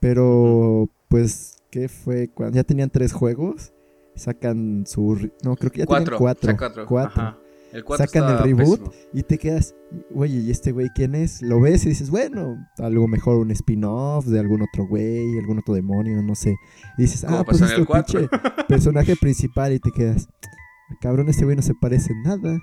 [0.00, 2.28] Pero, pues, ¿qué fue?
[2.28, 3.72] Cuando ya tenían tres juegos,
[4.14, 5.30] sacan su...
[5.42, 6.16] No, creo que ya Cuatro.
[6.16, 6.56] tenían cuatro.
[6.56, 6.86] cuatro.
[6.86, 7.45] cuatro.
[7.76, 8.80] El Sacan el reboot.
[8.80, 8.92] pésimo.
[9.12, 9.74] Y te quedas,
[10.14, 11.42] oye, ¿y este güey quién es?
[11.42, 15.74] Lo ves y dices, bueno, algo mejor, un spin-off de algún otro güey, algún otro
[15.74, 16.56] demonio, no sé.
[16.98, 18.28] Y dices, ah, pues es tu pinche
[18.68, 20.28] personaje principal y te quedas,
[21.00, 22.58] cabrón, este güey no se parece en nada.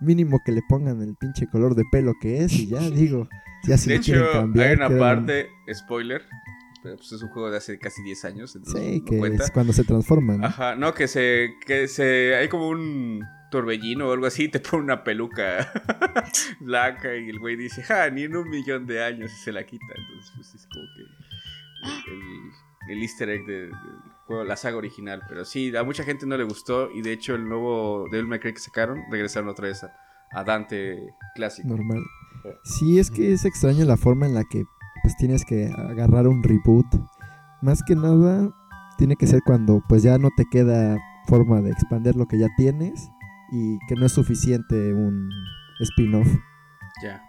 [0.00, 3.28] Mínimo que le pongan el pinche color de pelo que es y ya, digo,
[3.66, 4.66] ya si De hecho, cambiar.
[4.68, 6.22] hay una creo- parte, spoiler,
[6.82, 9.44] pero pues es un juego de hace casi 10 años, entonces Sí, no que cuenta.
[9.44, 10.40] es cuando se transforman.
[10.40, 10.46] ¿no?
[10.46, 13.24] Ajá, no, que se, que se, hay como un
[13.58, 15.70] torbellino o algo así, te pone una peluca
[16.60, 19.86] blanca y el güey dice, ja, ni en un millón de años se la quita,
[19.96, 21.02] entonces pues es como que
[22.12, 22.50] el, el-
[22.96, 23.72] el easter egg de- del
[24.26, 27.34] juego, la saga original, pero sí, a mucha gente no le gustó y de hecho
[27.34, 29.92] el nuevo Devil May Cry que sacaron, regresaron otra vez a,
[30.32, 30.98] a Dante
[31.34, 31.68] clásico.
[31.68, 32.02] normal.
[32.64, 34.64] Sí, es que es extraño la forma en la que
[35.02, 36.84] pues tienes que agarrar un reboot.
[37.62, 38.50] Más que nada,
[38.98, 42.48] tiene que ser cuando pues ya no te queda forma de expandir lo que ya
[42.58, 43.08] tienes
[43.52, 45.28] y que no es suficiente un
[45.80, 46.28] spin-off.
[47.02, 47.22] Ya,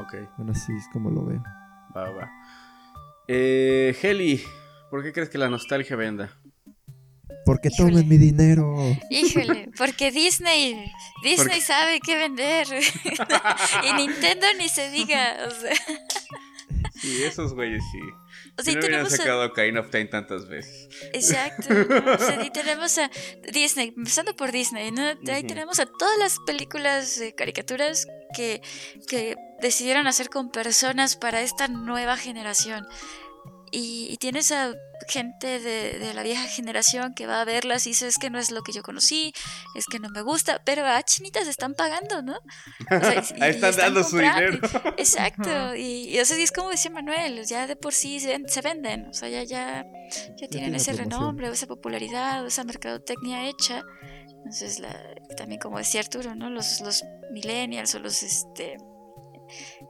[0.00, 1.42] ok, Bueno, así es como lo veo.
[1.96, 2.30] va, va.
[3.26, 4.42] Eh, Heli,
[4.90, 6.30] ¿por qué crees que la nostalgia venda?
[7.44, 7.90] Porque Híjole.
[7.92, 8.74] tomen mi dinero.
[9.10, 10.74] Híjole, porque Disney,
[11.22, 12.66] Disney Porque- sabe qué vender.
[13.90, 15.36] y Nintendo ni se diga.
[15.46, 15.72] O sea,
[16.94, 17.98] Sí, esos güeyes sí.
[18.58, 20.88] O sea, no tenemos a- sacado Ocarina of Time tantas veces.
[21.12, 21.72] Exacto.
[21.72, 22.12] ¿no?
[22.14, 23.10] O sea, y tenemos a
[23.52, 25.02] Disney, empezando por Disney, ¿no?
[25.32, 28.60] Ahí tenemos a todas las películas de caricaturas que,
[29.06, 32.86] que decidieron hacer con personas para esta nueva generación.
[33.72, 34.72] Y, y tienes a
[35.08, 38.38] gente de, de la vieja generación que va a verlas y dice es que no
[38.38, 39.32] es lo que yo conocí,
[39.74, 42.34] es que no me gusta, pero a chinitas están pagando, ¿no?
[42.36, 44.58] O sea, y- Ahí y están dando su dinero.
[44.96, 48.26] Exacto, y, y, o sea, y es como decía Manuel, ya de por sí se,
[48.28, 51.10] ven- se venden, o sea, ya, ya, ya tienen tiene ese promoción.
[51.20, 53.82] renombre, o esa popularidad, o esa mercadotecnia hecha.
[54.38, 54.94] Entonces, la,
[55.36, 56.50] también como decía Arturo, ¿no?
[56.50, 57.02] Los, los
[57.32, 58.76] millennials o los, este,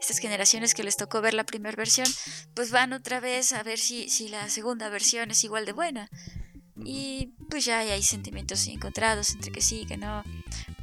[0.00, 2.06] estas generaciones que les tocó ver la primera versión,
[2.54, 6.08] pues van otra vez a ver si, si la segunda versión es igual de buena.
[6.84, 10.22] Y pues ya hay sentimientos encontrados entre que sí, que no.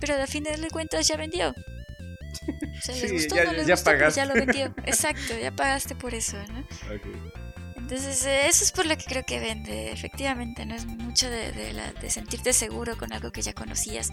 [0.02, 1.50] Pero al final de cuentas ya vendió.
[1.52, 4.26] O sea, les Sí, gustó, ya- no les ya gustó, pues ya pagaste.
[4.26, 4.66] lo vendió.
[4.86, 6.60] Exacto, ya pagaste por eso, ¿no?
[6.94, 7.08] Ok.
[7.78, 9.92] Entonces, eh, eso es por lo que creo que vende.
[9.92, 14.10] Efectivamente, no es mucho de, de la- de sentirte seguro con algo que ya conocías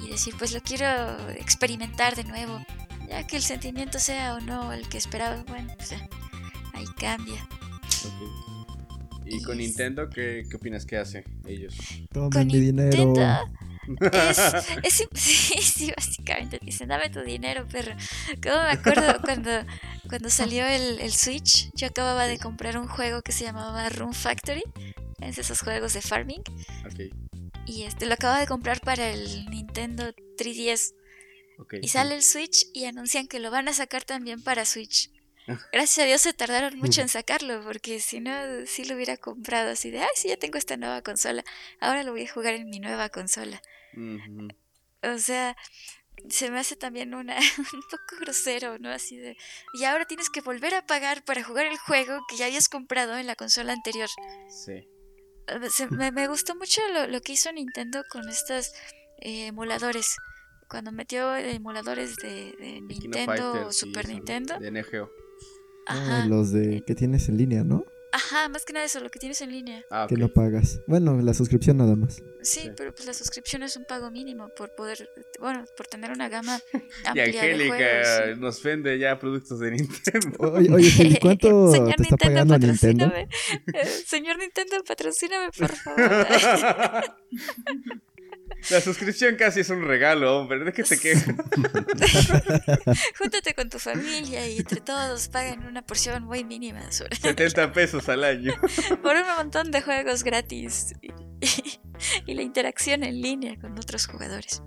[0.00, 2.62] y, y decir, pues lo quiero experimentar de nuevo.
[3.10, 6.08] Ya que el sentimiento sea o no el que esperaba, bueno, pues ya,
[6.72, 7.46] ahí cambia.
[8.04, 9.26] ok.
[9.26, 11.76] Y con Nintendo, ¿qué, ¿qué opinas que hace ellos?
[12.12, 12.96] Tomen Con mi dinero.
[12.96, 13.44] Nintendo
[14.12, 14.38] es,
[14.82, 17.94] es sí, sí, básicamente dicen, dame tu dinero, perro.
[18.42, 19.50] Como me acuerdo cuando,
[20.08, 24.12] cuando salió el, el Switch, yo acababa de comprar un juego que se llamaba Room
[24.12, 24.62] Factory,
[25.20, 26.42] es de esos juegos de farming,
[26.86, 27.12] Ok,
[27.66, 30.94] y este lo acababa de comprar para el Nintendo 3DS.
[31.82, 35.10] Y sale el Switch y anuncian que lo van a sacar también para Switch.
[35.72, 38.32] Gracias a Dios se tardaron mucho en sacarlo, porque si no,
[38.66, 41.44] sí lo hubiera comprado así de, ay, sí, ya tengo esta nueva consola,
[41.80, 43.60] ahora lo voy a jugar en mi nueva consola.
[45.02, 45.56] O sea,
[46.28, 48.90] se me hace también una, un poco grosero, ¿no?
[48.90, 49.36] Así de,
[49.74, 53.16] y ahora tienes que volver a pagar para jugar el juego que ya habías comprado
[53.18, 54.08] en la consola anterior.
[54.48, 54.86] Sí.
[55.48, 58.72] Eh, se- me, me gustó mucho lo, lo que hizo Nintendo con estos
[59.20, 60.14] eh, emuladores.
[60.70, 64.58] Cuando metió emuladores de, de Nintendo Fighters o y Super Nintendo.
[64.58, 65.10] De NGO.
[65.86, 67.84] Ah, Ajá, los de que tienes en línea, ¿no?
[68.12, 69.84] ajá, más que nada eso, lo que tienes en línea.
[69.88, 70.08] Ah, ok.
[70.08, 70.80] Que no pagas.
[70.88, 72.16] Bueno, la suscripción nada más.
[72.42, 72.70] Sí, Sí.
[72.76, 76.58] pero pues la suscripción es un pago mínimo por poder, bueno, por tener una gama
[77.04, 78.38] Y amplia de Angélica juegos.
[78.38, 80.36] nos vende ya productos de Nintendo.
[80.40, 83.06] Oye, oye ¿cuánto Señor te está pagando Nintendo?
[83.06, 83.28] patrocíname.
[83.74, 87.04] Eh, Señor Nintendo, patrocíname, por favor.
[88.70, 90.64] La suscripción casi es un regalo, hombre.
[90.64, 91.34] ¿De qué te quejas?
[93.18, 98.08] Júntate con tu familia y entre todos paguen una porción muy mínima sobre- 70 pesos
[98.08, 98.52] al año.
[99.02, 101.10] por un montón de juegos gratis y,
[102.26, 104.62] y la interacción en línea con otros jugadores.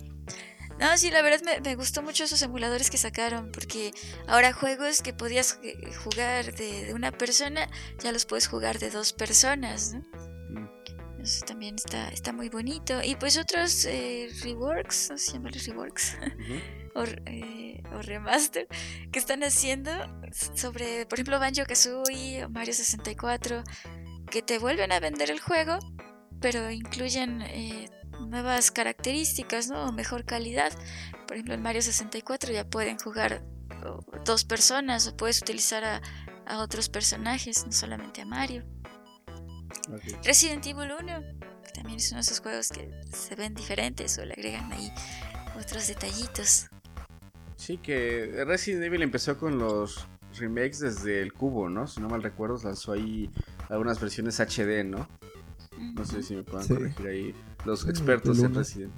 [0.80, 3.92] No, sí, la verdad me, me gustó mucho esos emuladores que sacaron, porque
[4.28, 7.70] ahora juegos que podías eh, jugar de, de una persona,
[8.04, 10.33] ya los puedes jugar de dos personas, ¿no?
[11.24, 13.02] Eso también está, está muy bonito.
[13.02, 16.18] Y pues otros eh, reworks, ¿no se llama los reworks?
[16.96, 18.68] O, eh, o remaster
[19.12, 19.90] que están haciendo
[20.54, 23.64] sobre, por ejemplo, Banjo Kazooie o Mario 64,
[24.30, 25.80] que te vuelven a vender el juego,
[26.40, 27.90] pero incluyen eh,
[28.28, 29.88] nuevas características, ¿no?
[29.88, 30.72] O mejor calidad.
[31.26, 33.44] Por ejemplo, en Mario 64 ya pueden jugar
[34.24, 36.02] dos personas o puedes utilizar a,
[36.46, 38.64] a otros personajes, no solamente a Mario.
[40.24, 41.22] Resident Evil 1,
[41.66, 44.92] que también es uno de esos juegos que se ven diferentes o le agregan ahí
[45.60, 46.68] otros detallitos.
[47.56, 50.08] Sí, que Resident Evil empezó con los
[50.38, 51.88] remakes desde el cubo, ¿no?
[51.88, 53.30] Si no mal recuerdo, lanzó ahí
[53.70, 55.08] algunas versiones HD, ¿no?
[55.80, 56.74] No sé si me puedan Sí.
[56.74, 58.54] corregir ahí los expertos en.
[58.56, 58.94] Resident.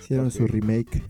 [0.00, 1.02] Hicieron su remake.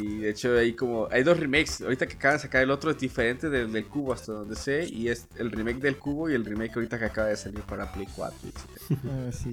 [0.00, 1.80] Y de hecho hay como hay dos remakes.
[1.82, 4.86] Ahorita que acaban de sacar el otro es diferente del, del cubo hasta donde sé
[4.88, 7.90] y es el remake del cubo y el remake ahorita que acaba de salir para
[7.92, 8.98] Play 4, etc.
[9.06, 9.52] Ah, sí.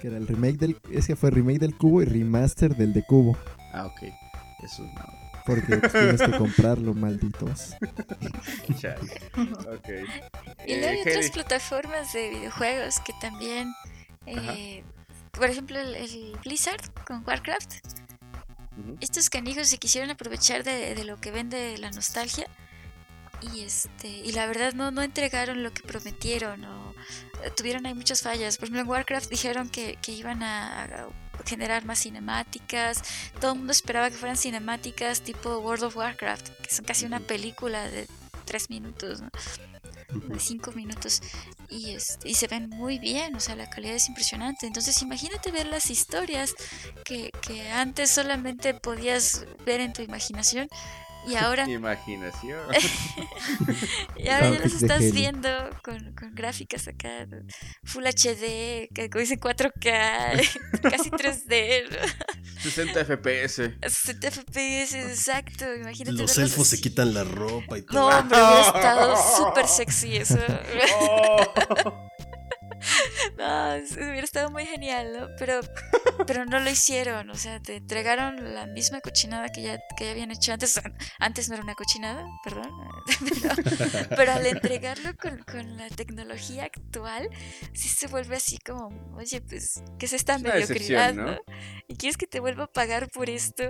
[0.00, 0.76] Que era el remake del.
[0.90, 3.36] Es que fue remake del cubo y remaster del de cubo.
[3.72, 4.02] Ah, ok.
[4.64, 5.16] Eso es nada.
[5.46, 7.74] Porque pues, tienes que comprarlo, malditos.
[8.78, 9.10] Chale.
[9.72, 9.88] Ok.
[10.66, 13.72] Y Eh, luego hay otras plataformas de videojuegos que también,
[14.26, 14.82] eh,
[15.32, 17.74] por ejemplo, el, el Blizzard con Warcraft.
[19.00, 22.46] Estos canijos se quisieron aprovechar de, de lo que vende la nostalgia
[23.54, 26.94] y este y la verdad no, no entregaron lo que prometieron o
[27.42, 28.56] eh, tuvieron ahí muchas fallas.
[28.56, 31.08] Por ejemplo, en Warcraft dijeron que, que iban a, a
[31.46, 33.02] generar más cinemáticas.
[33.40, 37.20] Todo el mundo esperaba que fueran cinemáticas tipo World of Warcraft, que son casi una
[37.20, 38.06] película de
[38.44, 39.30] tres minutos, ¿no?
[40.12, 41.22] De 5 minutos
[41.68, 44.66] y, este, y se ven muy bien, o sea, la calidad es impresionante.
[44.66, 46.54] Entonces imagínate ver las historias
[47.04, 50.68] que, que antes solamente podías ver en tu imaginación
[51.26, 52.60] y ahora, Imaginación.
[54.16, 55.48] y ahora ya de estás viendo
[55.82, 57.26] con, con gráficas acá,
[57.84, 59.80] Full HD, que como dice 4K,
[60.90, 61.90] casi 3D.
[61.90, 62.60] ¿no?
[62.62, 63.70] 60 FPS.
[63.86, 65.74] 60 FPS, exacto.
[65.74, 66.16] Imagínate.
[66.16, 68.08] Los elfos se quitan la ropa y No, todo.
[68.18, 70.36] hombre, hubiera estado súper sexy eso.
[73.36, 75.28] No, hubiera estado muy genial, ¿no?
[75.38, 75.60] Pero,
[76.26, 80.10] pero no lo hicieron, o sea, te entregaron la misma cochinada que ya, que ya
[80.10, 80.80] habían hecho antes.
[81.18, 82.70] Antes no era una cochinada, perdón.
[83.20, 87.28] Pero, pero al entregarlo con, con la tecnología actual,
[87.72, 91.32] sí se vuelve así como, oye, pues, ¿qué es esta Es mediocridad, ¿no?
[91.32, 91.38] ¿no?
[91.88, 93.64] ¿Y quieres que te vuelva a pagar por esto?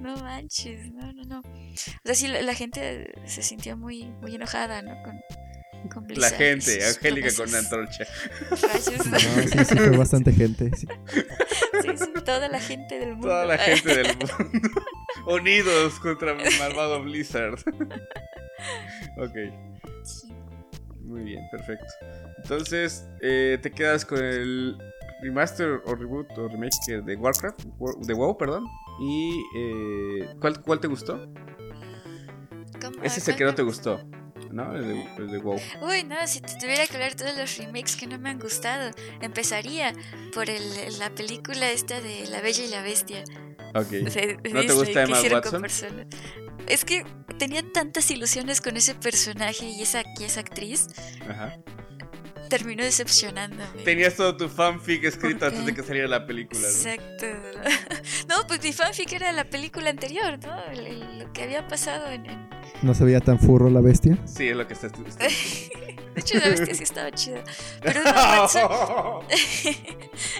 [0.00, 1.40] No manches, no, no, no.
[1.40, 5.02] O sea, sí, la, la gente se sintió muy, muy enojada, ¿no?
[5.02, 5.20] Con
[6.16, 7.64] La gente, Angélica con promesas.
[7.72, 8.04] antorcha.
[8.50, 8.56] No,
[9.48, 10.70] sí, sí, fue bastante gente.
[10.76, 10.86] sí.
[11.82, 13.28] Sí, sí, toda la gente del mundo.
[13.28, 14.34] Toda la gente del mundo.
[15.26, 17.54] Unidos contra el malvado Blizzard.
[19.18, 19.36] ok,
[20.04, 20.28] Sí.
[21.02, 21.86] muy bien, perfecto.
[22.42, 24.76] Entonces, eh, te quedas con el
[25.22, 28.64] remaster o reboot o remake de Warcraft, War- de WoW, perdón.
[29.00, 31.18] Y eh, ¿cuál, ¿cuál te gustó?
[32.80, 33.02] ¿Cómo?
[33.02, 34.00] Ese es el que ¿Cuál no te gustó,
[34.50, 34.74] ¿no?
[34.74, 35.60] El de, el de WoW.
[35.82, 38.90] Uy, no, si te tuviera que hablar todos los remakes que no me han gustado,
[39.20, 39.92] empezaría
[40.34, 40.62] por el,
[40.98, 43.24] la película esta de La Bella y la Bestia.
[43.74, 43.92] Ok.
[44.52, 46.06] ¿No te gusta Emma Watson?
[46.66, 47.04] Es que
[47.38, 50.88] tenía tantas ilusiones con ese personaje y esa, y esa actriz,
[51.28, 51.56] Ajá.
[52.48, 53.82] Terminó decepcionándome.
[53.84, 56.66] Tenías todo tu fanfic escrito ¿Por antes de que saliera la película, ¿no?
[56.68, 57.26] Exacto.
[58.28, 60.62] No, pues mi fanfic era la película anterior, ¿no?
[60.70, 62.48] El- el- lo que había pasado en, en-
[62.82, 64.18] No se veía tan furro la bestia.
[64.26, 64.92] Sí, es lo que estás...
[65.06, 65.18] estás-
[66.14, 67.42] De hecho, la bestia sí estaba chida.
[67.80, 68.70] Pero Emma Watson,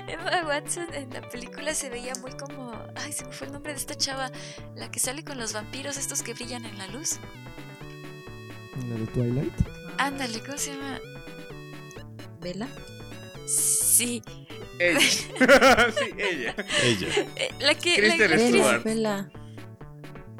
[0.09, 2.73] Emma Watson en la película se veía muy como.
[2.97, 4.31] Ay, se me fue el nombre de esta chava.
[4.77, 7.19] La que sale con los vampiros, estos que brillan en la luz.
[8.89, 9.53] La de Twilight.
[9.99, 10.99] Ándale, ¿cómo se llama?
[12.41, 12.69] ¿Vela?
[13.47, 14.23] Sí.
[14.79, 15.01] ella.
[15.01, 16.55] sí, ella.
[16.83, 17.09] Ella.
[17.37, 17.91] eh, la que.
[17.91, 18.85] La, Kristen la Stewart.
[18.85, 19.31] Vela.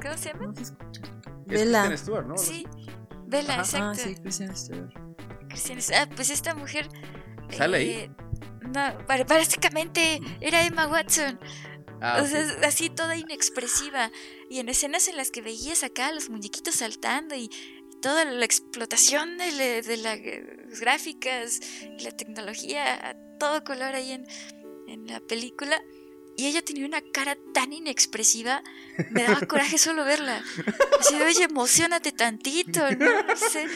[0.01, 0.53] ¿Cómo se llama?
[1.45, 1.79] Vela.
[1.85, 2.37] Kristen Stewart, ¿no?
[2.37, 2.65] Sí.
[3.27, 3.61] Bella, Ajá.
[3.61, 3.87] exacto.
[3.89, 4.91] Ah, sí, Christian Stewart.
[5.95, 6.87] Ah, pues esta mujer.
[7.51, 7.89] ¿Sale ahí?
[7.89, 8.11] eh,
[8.61, 11.39] No, básicamente era Emma Watson.
[12.01, 14.09] Ah, O sea, así toda inexpresiva.
[14.49, 17.49] Y en escenas en las que veías acá los muñequitos saltando y
[18.01, 21.59] toda la explotación de, de la- las gráficas
[21.97, 24.25] y la tecnología a todo color ahí en,
[24.87, 25.81] en la película.
[26.37, 28.63] Y ella tenía una cara tan inexpresiva,
[29.11, 30.41] me daba coraje solo verla.
[30.99, 32.79] Así oye, emocionate tantito.
[32.91, 33.67] No sé.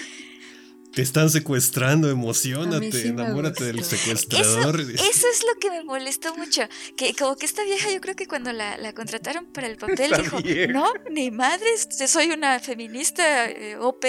[0.93, 4.79] Te están secuestrando, emocionate, sí enamórate del secuestrador.
[4.79, 6.62] Eso es lo que me molestó mucho.
[6.95, 10.12] Que como que esta vieja, yo creo que cuando la, la contrataron para el papel,
[10.21, 10.71] dijo: vieja.
[10.71, 14.06] No, ni madres, soy una feminista eh, OP,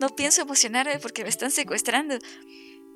[0.00, 2.16] no pienso emocionarme porque me están secuestrando.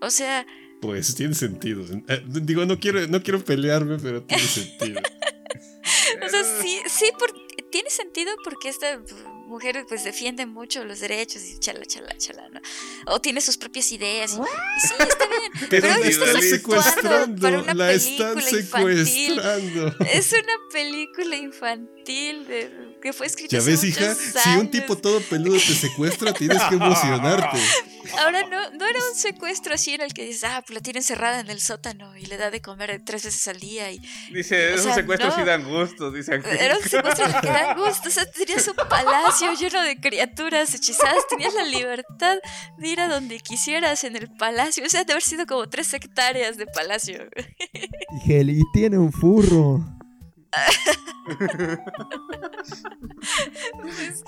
[0.00, 0.46] O sea,
[0.80, 1.84] Pues tiene sentido.
[2.08, 5.00] Eh, digo, no quiero, no quiero pelearme, pero tiene sentido.
[6.24, 7.34] o sea sí, sí, por-
[7.70, 9.00] tiene sentido porque esta
[9.46, 12.60] mujer pues defiende mucho los derechos y chala, chala, chala, ¿no?
[13.06, 14.32] O tiene sus propias ideas.
[14.32, 15.52] Y, y sí, está bien.
[15.70, 19.06] Pero Pero la estás están actuando para una la están película infantil.
[19.34, 19.96] secuestrando.
[20.12, 24.96] Es una película infantil de- que fue escrita Ya hace ves, hija, si un tipo
[24.96, 27.58] todo peludo te secuestra, tienes que emocionarte.
[28.18, 31.00] Ahora no, no era un secuestro así en el que dices, ah, pues la tiene
[31.00, 34.00] encerrada en el sótano y le da de comer tres veces al día y
[34.32, 35.42] Dice, o esos sea, secuestros no.
[35.42, 39.52] sí dan gusto, dice era un secuestro que da gusto, o sea, tenías un palacio
[39.52, 42.38] lleno de criaturas hechizadas, tenías la libertad
[42.78, 45.92] de ir a donde quisieras en el palacio, o sea, de haber sido como tres
[45.92, 47.28] hectáreas de palacio.
[48.26, 49.84] Y Heli tiene un furro.
[53.80, 54.24] Pues,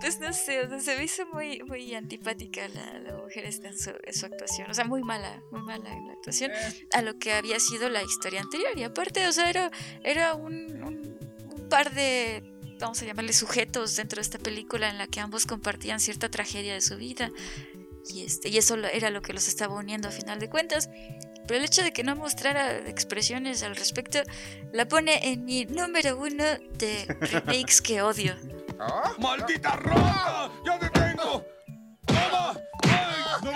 [0.00, 3.68] pues no sé, o sea, se me hizo muy, muy antipática la, la mujer esta
[3.68, 4.70] en su, en su actuación.
[4.70, 6.50] O sea, muy mala, muy mala en la actuación
[6.92, 8.70] a lo que había sido la historia anterior.
[8.76, 9.70] Y aparte, o sea, era,
[10.04, 11.16] era un, un-
[11.50, 12.42] un par de,
[12.78, 16.74] vamos a llamarle sujetos dentro de esta película en la que ambos compartían cierta tragedia
[16.74, 17.30] de su vida.
[18.08, 20.88] Y, este, y eso era lo que los estaba uniendo a final de cuentas.
[21.46, 24.18] Pero el hecho de que no mostrara expresiones al respecto
[24.72, 26.44] la pone en mi número uno
[26.78, 28.34] de remakes que odio.
[29.18, 30.50] ¡Maldita roca!
[30.64, 31.44] ¡Ya te tengo!
[32.06, 32.58] ¡Toma!
[32.84, 33.52] ¡Ay, no!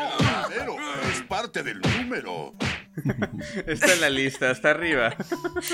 [0.49, 0.77] Pero
[1.11, 2.55] es parte del número.
[3.67, 5.15] Está en la lista, está arriba.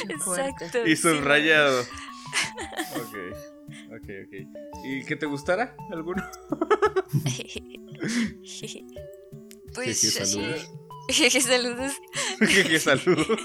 [0.09, 0.87] Exacto.
[0.87, 1.03] Y sí.
[1.03, 1.83] subrayado.
[2.95, 3.17] Ok,
[3.91, 4.35] ok, ok.
[4.85, 6.23] ¿Y que te gustara alguno?
[9.75, 9.99] pues
[11.09, 11.93] Jeje, saludos.
[12.41, 13.39] Jeje, saludos.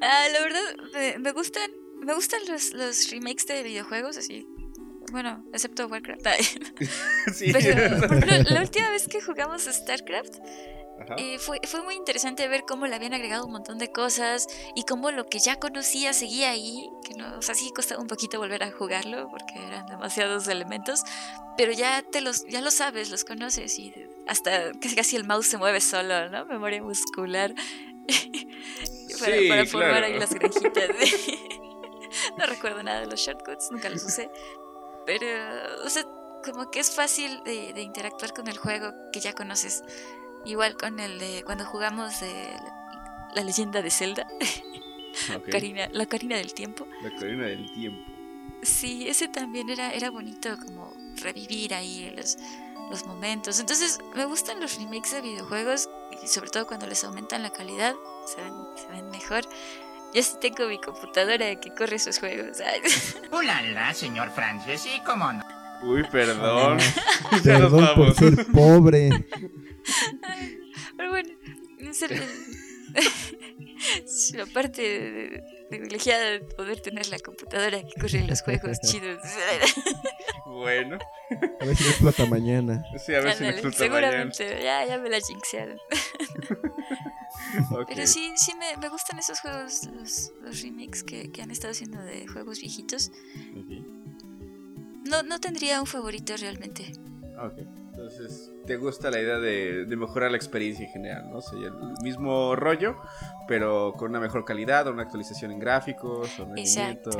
[0.00, 0.60] Ah, la verdad,
[0.92, 4.46] me, me gustan, me gustan los, los remakes de videojuegos, así.
[5.12, 6.26] Bueno, excepto Warcraft.
[7.34, 7.52] Sí.
[7.52, 10.36] Pero, por ejemplo, la última vez que jugamos StarCraft,
[11.18, 14.84] eh, fue, fue muy interesante ver cómo le habían agregado un montón de cosas y
[14.84, 18.38] cómo lo que ya conocía seguía ahí, que no, o sea, sí costaba un poquito
[18.38, 21.02] volver a jugarlo porque eran demasiados elementos,
[21.56, 23.92] pero ya te los, ya lo sabes, los conoces y
[24.26, 26.44] hasta casi el mouse se mueve solo, ¿no?
[26.46, 27.54] Memoria muscular.
[29.20, 30.06] para, Sí, para formar claro.
[30.06, 30.88] ahí las granjitas.
[32.38, 34.30] no recuerdo nada de los shortcuts, nunca los usé.
[35.06, 35.26] Pero,
[35.84, 36.04] o sea,
[36.44, 39.82] como que es fácil de, de interactuar con el juego que ya conoces.
[40.44, 44.26] Igual con el de cuando jugamos de la, la leyenda de Zelda,
[45.36, 46.86] Ok, Karina, la Karina del Tiempo.
[47.02, 48.12] La Corina del Tiempo.
[48.62, 52.36] Sí, ese también era, era bonito como revivir ahí los,
[52.90, 53.60] los momentos.
[53.60, 55.88] Entonces, me gustan los remakes de videojuegos
[56.22, 57.94] y sobre todo cuando les aumentan la calidad,
[58.26, 59.44] se ven, se ven mejor.
[60.14, 62.58] Yo sí tengo mi computadora que corre esos juegos.
[63.32, 65.44] Ulala, señor Francis, sí, cómo no.
[65.82, 66.78] Uy, perdón.
[67.44, 69.26] ya nos por ser pobre.
[70.96, 71.30] Pero bueno,
[74.06, 79.20] sí, aparte de- privilegiada de poder tener la computadora que corre los juegos chidos.
[80.46, 80.96] Bueno,
[81.60, 82.82] A ver si no explota mañana.
[83.04, 84.32] sí, a ver si me explota mañana.
[84.32, 85.78] seguramente, ya, ya me la jinxearon.
[87.88, 91.72] Pero sí, sí me, me gustan esos juegos, los, los remakes que, que han estado
[91.72, 93.10] haciendo de juegos viejitos.
[95.04, 96.92] No, no tendría un favorito realmente.
[97.38, 97.58] Ok.
[97.92, 101.40] Entonces, ¿te gusta la idea de, de mejorar la experiencia en general, no?
[101.40, 102.96] Sería el mismo rollo,
[103.48, 107.10] pero con una mejor calidad, o una actualización en gráficos, o rendimiento.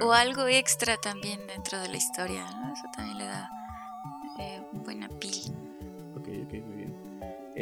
[0.00, 2.72] O algo extra también dentro de la historia, ¿no?
[2.72, 3.50] Eso también le da
[4.38, 5.34] eh, un buen apil.
[6.16, 6.79] Ok, ok, muy bien.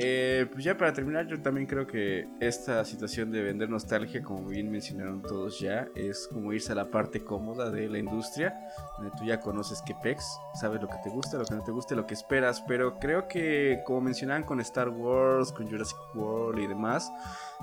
[0.01, 4.47] Eh, pues ya para terminar, yo también creo que esta situación de vender nostalgia, como
[4.49, 8.55] bien mencionaron todos ya, es como irse a la parte cómoda de la industria,
[8.97, 10.25] donde tú ya conoces qué pex,
[10.55, 13.27] sabes lo que te gusta, lo que no te gusta, lo que esperas, pero creo
[13.27, 17.11] que como mencionaban con Star Wars, con Jurassic World y demás,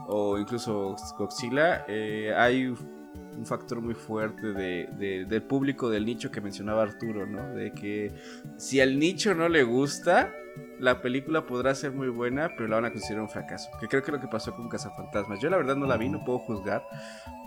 [0.08, 6.32] o incluso Godzilla, eh, hay un factor muy fuerte de, de- del público del nicho
[6.32, 7.54] que mencionaba Arturo, ¿no?
[7.54, 8.12] De que
[8.58, 10.34] si al nicho no le gusta,
[10.80, 13.70] la película podrá ser muy buena, pero la van a considerar un fracaso.
[13.80, 15.40] Que creo que es lo que pasó con Cazafantasmas.
[15.40, 16.84] Yo la verdad no la vi, no puedo juzgar,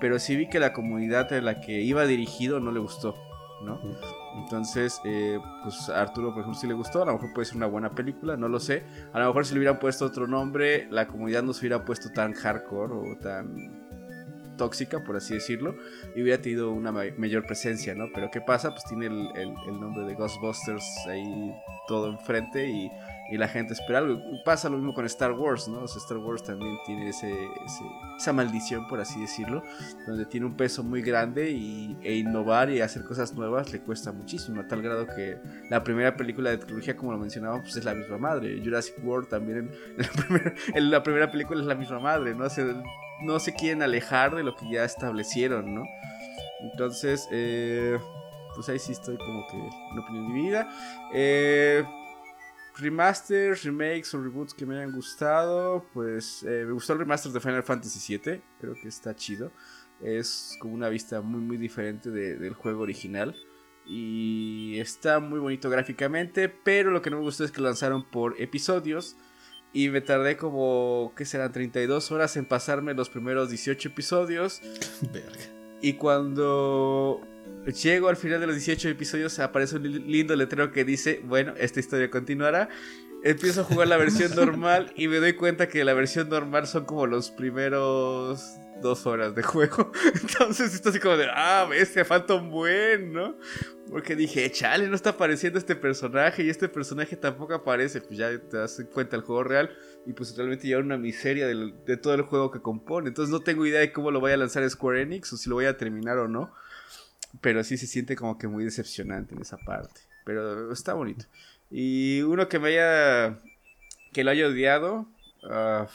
[0.01, 3.15] pero sí vi que la comunidad a la que iba dirigido no le gustó,
[3.65, 3.81] ¿no?
[4.43, 7.03] Entonces, eh, pues a Arturo, por ejemplo, sí le gustó.
[7.03, 8.85] A lo mejor puede ser una buena película, no lo sé.
[9.13, 12.11] A lo mejor si le hubieran puesto otro nombre, la comunidad no se hubiera puesto
[12.13, 13.87] tan hardcore o tan
[14.57, 15.77] tóxica, por así decirlo,
[16.17, 18.07] y hubiera tenido una ma- mayor presencia, ¿no?
[18.13, 18.71] Pero ¿qué pasa?
[18.71, 21.53] Pues tiene el, el- el nombre de Ghostbusters ahí
[21.87, 22.91] todo enfrente y,
[23.31, 24.21] y la gente espera algo.
[24.45, 25.81] Pasa lo mismo con Star Wars, ¿no?
[25.81, 27.85] O sea, Star Wars también tiene ese, ese-
[28.17, 29.63] esa maldición, por así decirlo,
[30.07, 34.13] donde tiene un peso muy grande y, e innovar y hacer cosas nuevas le cuesta
[34.13, 35.39] muchísimo, a tal grado que
[35.71, 38.61] la primera película de tecnología, como lo mencionaba, pues es la misma madre.
[38.65, 42.49] Jurassic World también en, la, primera, en la primera película es la misma madre, ¿no?
[42.49, 42.65] Se,
[43.23, 45.83] no se quieren alejar de lo que ya establecieron, ¿no?
[46.61, 47.99] Entonces, eh,
[48.55, 50.69] pues ahí sí estoy como que en opinión dividida.
[51.15, 51.85] Eh,
[52.79, 57.41] remasters, remakes o reboots que me hayan gustado, pues eh, me gustó el remaster de
[57.41, 59.53] Final Fantasy VII, creo que está chido.
[60.01, 63.35] Es como una vista muy muy diferente de- del juego original.
[63.91, 68.41] Y está muy bonito gráficamente, pero lo que no me gustó es que lanzaron por
[68.41, 69.17] episodios.
[69.73, 71.53] Y me tardé como, ¿qué serán?
[71.53, 74.61] 32 horas en pasarme los primeros 18 episodios.
[75.13, 75.58] Verga.
[75.81, 77.21] Y cuando
[77.83, 81.55] llego al final de los 18 episodios aparece un li- lindo letrero que dice, bueno,
[81.59, 82.69] esta historia continuará.
[83.25, 86.85] Empiezo a jugar la versión normal y me doy cuenta que la versión normal son
[86.85, 89.93] como los primeros dos horas de juego.
[90.23, 93.37] Entonces esto así como de, ah, bestia, falta un buen, ¿no?
[93.91, 98.01] Porque dije, chale, no está apareciendo este personaje y este personaje tampoco aparece.
[98.01, 99.71] Pues ya te das cuenta el juego real
[100.07, 103.09] y pues realmente ya una miseria de todo el juego que compone.
[103.09, 105.57] Entonces no tengo idea de cómo lo vaya a lanzar Square Enix o si lo
[105.57, 106.53] voy a terminar o no.
[107.41, 110.01] Pero sí se siente como que muy decepcionante en esa parte.
[110.25, 111.25] Pero está bonito.
[111.71, 113.39] Y uno que me haya.
[114.13, 115.07] que lo haya odiado.
[115.45, 115.87] ah,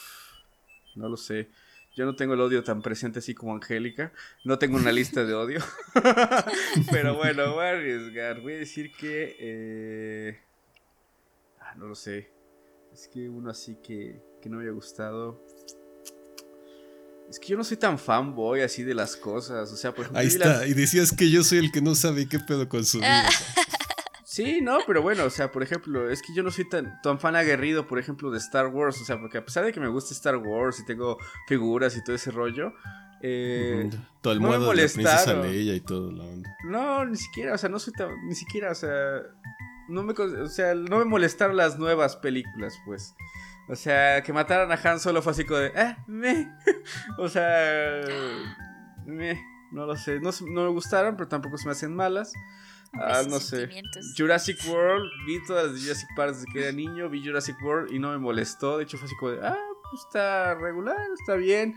[0.96, 1.50] no lo sé.
[1.96, 4.12] Yo no tengo el odio tan presente así como Angélica.
[4.44, 5.60] No tengo una lista de odio.
[6.92, 8.42] Pero bueno, voy a arriesgar.
[8.42, 9.36] Voy a decir que.
[9.40, 10.40] eh,
[11.60, 12.32] ah, no lo sé.
[12.92, 15.44] Es que uno así que, que no me haya gustado.
[17.30, 19.72] Es que yo no soy tan fanboy así de las cosas.
[19.72, 20.20] O sea, por ejemplo.
[20.20, 20.68] Ahí está.
[20.68, 23.30] Y decías que yo soy el que no sabe qué pedo con su vida.
[24.34, 27.20] Sí, no, pero bueno, o sea, por ejemplo, es que yo no soy tan, tan
[27.20, 29.88] fan aguerrido, por ejemplo, de Star Wars, o sea, porque a pesar de que me
[29.90, 32.74] gusta Star Wars y tengo figuras y todo ese rollo,
[33.22, 33.92] eh.
[34.22, 35.52] Todo el no me modo de la princesa molestaron.
[35.52, 36.50] Leia y todo la onda.
[36.66, 39.22] no, ni siquiera, o sea, no soy tan, ni siquiera, o sea,
[39.88, 43.14] no me, o sea, no me molestaron las nuevas películas, pues.
[43.70, 46.52] O sea, que mataran a Han Solo fue así como de, eh, me.
[47.20, 48.02] o sea,
[49.06, 49.40] me,
[49.72, 52.34] no lo sé, no, se- no me gustaron, pero tampoco se me hacen malas.
[52.96, 53.68] Ah, no sé.
[54.18, 57.92] Jurassic World, vi todas las de Jurassic Park desde que era niño, vi Jurassic World
[57.92, 58.78] y no me molestó.
[58.78, 59.58] De hecho, fue así como de, ah,
[59.90, 61.76] pues está regular, está bien.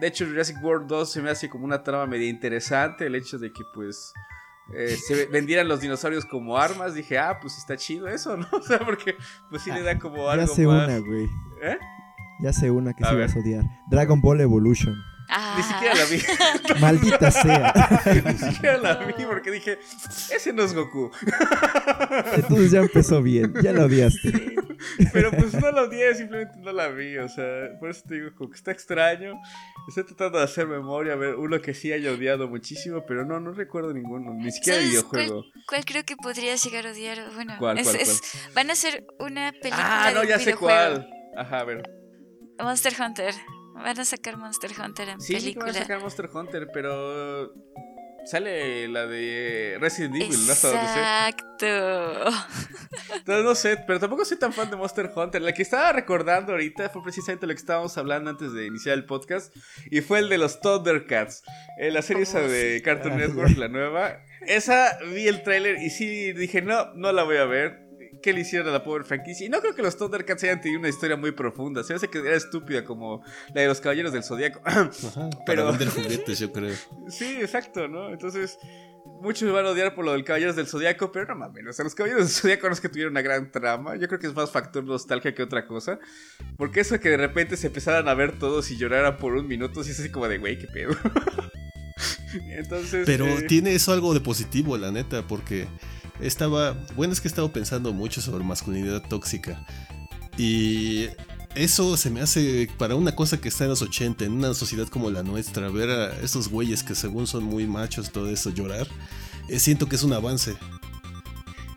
[0.00, 3.06] De hecho, Jurassic World 2 se me hace como una trama media interesante.
[3.06, 4.12] El hecho de que, pues,
[4.74, 6.94] eh, se ve- vendieran los dinosaurios como armas.
[6.94, 8.46] Dije, ah, pues está chido eso, ¿no?
[8.52, 9.16] O sea, porque,
[9.50, 10.88] pues sí le da como Ya algo sé más.
[10.88, 11.28] una, güey.
[11.62, 11.78] ¿Eh?
[12.40, 13.26] Ya sé una que A sí ver.
[13.28, 13.64] vas a odiar.
[13.90, 14.96] Dragon Ball Evolution.
[15.36, 16.22] Ah, Ni siquiera la vi.
[16.80, 17.72] Maldita sea.
[18.24, 19.78] Ni siquiera la vi porque dije,
[20.32, 21.10] ese no es Goku.
[22.36, 23.52] Entonces ya empezó bien.
[23.62, 24.54] Ya lo odiaste.
[25.12, 27.16] Pero pues no la odié, simplemente no la vi.
[27.18, 27.44] O sea,
[27.80, 29.34] por eso te digo, como que está extraño.
[29.88, 33.40] Estoy tratando de hacer memoria, a ver uno que sí haya odiado muchísimo, pero no,
[33.40, 35.42] no recuerdo ninguno, ni siquiera el ¿Sabes videojuego.
[35.42, 37.18] Cuál, cuál creo que podrías llegar a odiar?
[37.34, 38.22] Bueno, ¿Cuál, es- cuál, es-
[38.54, 40.74] van a hacer una película Ah, no, de un ya sé videojuego.
[41.02, 41.08] cuál.
[41.36, 41.82] Ajá, a ver.
[42.58, 43.34] Monster Hunter.
[43.74, 45.70] Van a sacar Monster Hunter en Sí, sí que van película.
[45.70, 47.52] a sacar Monster Hunter, pero
[48.24, 50.52] sale la de Resident Evil, ¿no?
[50.52, 50.70] Hasta.
[50.70, 51.66] Exacto.
[53.16, 55.42] Entonces no sé, pero tampoco soy tan fan de Monster Hunter.
[55.42, 59.04] La que estaba recordando ahorita fue precisamente lo que estábamos hablando antes de iniciar el
[59.04, 59.54] podcast.
[59.90, 61.42] Y fue el de los Thundercats.
[61.78, 62.82] Eh, la serie esa Oh, de sí.
[62.82, 64.20] Cartoon Ah, Network, la nueva.
[64.46, 67.83] Esa vi el tráiler y sí dije, no, no la voy a ver.
[68.24, 69.44] ¿Qué le hicieron a la pobre franquicia?
[69.44, 71.84] Y no creo que los Thundercats hayan tenido una historia muy profunda.
[71.84, 73.22] Se hace que era estúpida como
[73.54, 74.62] la de los Caballeros del Zodíaco.
[74.64, 74.88] Ajá,
[75.44, 76.74] Pero- Para juguetes, yo creo.
[77.06, 78.08] Sí, exacto, ¿no?
[78.08, 78.56] Entonces,
[79.20, 81.84] muchos van a odiar por lo del Caballeros del Zodíaco, pero no mames, o sea,
[81.84, 84.34] los Caballeros del Zodíaco no es que tuvieran una gran trama, yo creo que es
[84.34, 85.98] más factor nostalgia que otra cosa,
[86.56, 89.84] porque eso que de repente se empezaran a ver todos y lloraran por un minuto,
[89.84, 90.96] sí es así como de, güey, qué pedo.
[92.50, 93.04] Entonces...
[93.04, 95.66] Pero eh, tiene eso algo de positivo, la neta, porque
[96.20, 96.74] estaba.
[96.96, 99.64] Bueno, es que he estado pensando mucho sobre masculinidad tóxica.
[100.36, 101.08] Y
[101.54, 104.88] eso se me hace para una cosa que está en los 80, en una sociedad
[104.88, 108.88] como la nuestra, ver a esos güeyes que según son muy machos, todo eso, llorar.
[109.48, 110.56] eh, siento que es un avance.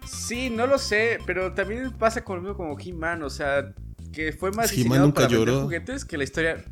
[0.06, 3.74] Sí, no lo sé, pero también pasa con lo mismo como He-Man, o sea,
[4.12, 5.62] que fue más He-Man nunca para lloró.
[5.64, 6.66] juguetes que la historia...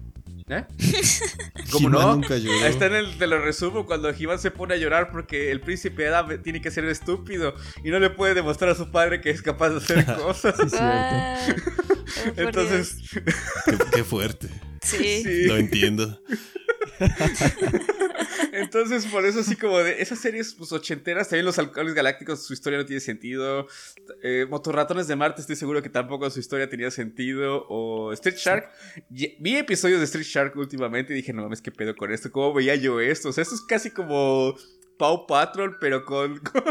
[0.47, 0.63] ¿Eh?
[1.71, 2.15] ¿Cómo no?
[2.15, 2.57] nunca lloró.
[2.63, 5.59] Ahí está en el, te lo resumo, cuando He-Man se pone a llorar porque el
[5.59, 9.31] príncipe Adam tiene que ser estúpido y no le puede demostrar a su padre que
[9.31, 10.55] es capaz de hacer cosas.
[10.69, 12.97] Sí, Entonces,
[13.65, 14.49] Qué, qué fuerte.
[14.81, 15.23] Sí.
[15.47, 16.21] Lo entiendo.
[18.51, 22.53] Entonces, por eso así como de esas series pues ochenteras, también los halcones galácticos, su
[22.53, 23.67] historia no tiene sentido.
[24.23, 27.65] Eh, Motorratones de Marte, estoy seguro que tampoco su historia tenía sentido.
[27.67, 28.69] O Street Shark.
[29.09, 32.31] Vi episodios de Street Shark últimamente y dije, no mames, qué pedo con esto.
[32.31, 33.29] ¿Cómo veía yo esto?
[33.29, 34.55] O sea, esto es casi como
[34.97, 36.63] Paw Patrol, pero con, con,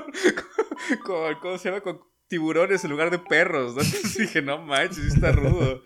[1.05, 1.83] con- ¿cómo se llama?
[1.83, 3.83] Con tiburones en lugar de perros, ¿no?
[3.83, 5.83] Entonces dije, no manches, está rudo.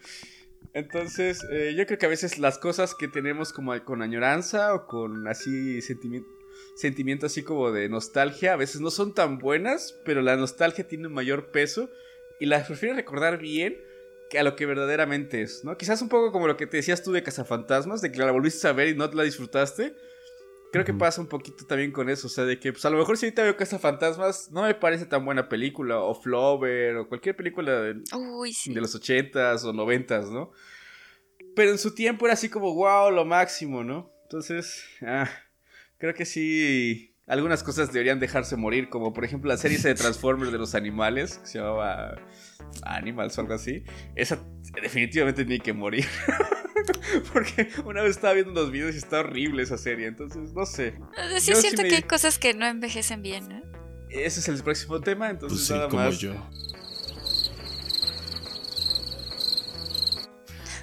[0.74, 4.86] Entonces, eh, yo creo que a veces las cosas que tenemos como con añoranza o
[4.86, 10.36] con así sentimiento, así como de nostalgia, a veces no son tan buenas, pero la
[10.36, 11.90] nostalgia tiene un mayor peso
[12.38, 13.78] y las prefiero recordar bien
[14.30, 15.76] que a lo que verdaderamente es, ¿no?
[15.78, 18.68] Quizás un poco como lo que te decías tú de Cazafantasmas, de que la volviste
[18.68, 19.94] a ver y no la disfrutaste.
[20.70, 22.98] Creo que pasa un poquito también con eso, o sea, de que pues a lo
[22.98, 27.34] mejor si ahorita veo Cazafantasmas no me parece tan buena película, o Flover, o cualquier
[27.36, 28.74] película de, Uy, sí.
[28.74, 30.52] de los 80s o 90s, ¿no?
[31.56, 34.12] Pero en su tiempo era así como, wow, lo máximo, ¿no?
[34.24, 35.28] Entonces, ah,
[35.96, 40.52] creo que sí, algunas cosas deberían dejarse morir, como por ejemplo la serie de Transformers
[40.52, 42.20] de los animales, que se llamaba
[42.82, 43.84] Animals o algo así.
[44.14, 44.44] Esa
[44.82, 46.04] definitivamente tiene que morir.
[47.32, 50.94] Porque una vez estaba viendo unos videos y está horrible esa serie, entonces no sé.
[51.00, 53.62] O sea, sí es sí cierto me- que hay cosas que no envejecen bien, ¿no?
[54.10, 56.18] Ese es el próximo tema, entonces Pues sí, nada como más.
[56.18, 56.32] yo.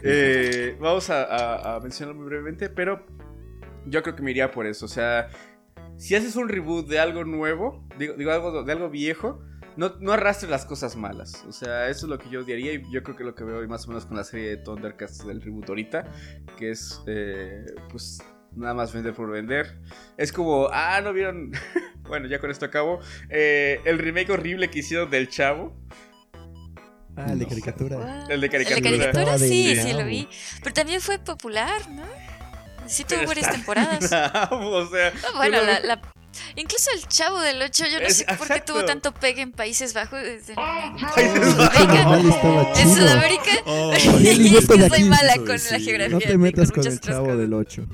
[0.03, 3.05] Eh, vamos a, a- a mencionarlo muy brevemente, pero
[3.87, 4.85] yo creo que me iría por eso.
[4.85, 5.29] O sea,
[5.97, 9.41] si haces un reboot de algo nuevo, digo, digo algo de algo viejo,
[9.77, 11.43] no, no arrastres las cosas malas.
[11.47, 13.57] O sea, eso es lo que yo odiaría y yo creo que lo que veo
[13.59, 16.11] hoy más o menos con la serie de Thundercats del reboot ahorita,
[16.57, 18.19] que es, eh, pues,
[18.55, 19.79] nada más vender por vender.
[20.17, 21.51] Es como, ah, no vieron.
[22.03, 22.99] bueno, ya con esto acabo.
[23.29, 25.75] Eh, el remake horrible que hicieron del Chavo.
[27.17, 28.25] Ah, el de caricatura.
[28.29, 28.89] El de caricatura.
[28.89, 30.27] El de caricatura, sí, sí lo vi.
[30.61, 32.03] Pero también fue popular, ¿no?
[32.87, 34.03] Sí tuvo Pero varias temporadas.
[34.51, 36.01] o sea, bueno, la, la-
[36.55, 39.51] incluso el Chavo del 8, yo no Es- sé por qué tuvo tanto pegue en
[39.51, 40.21] Países Bajos.
[40.21, 41.87] desde- Países Bajos.
[41.87, 42.95] Normal estaba En.
[42.95, 43.51] Sudamérica.
[43.65, 46.09] Oh, y es que soy mala con la geografía.
[46.09, 47.37] No te metas con con el chavo cosas.
[47.39, 47.85] del 8.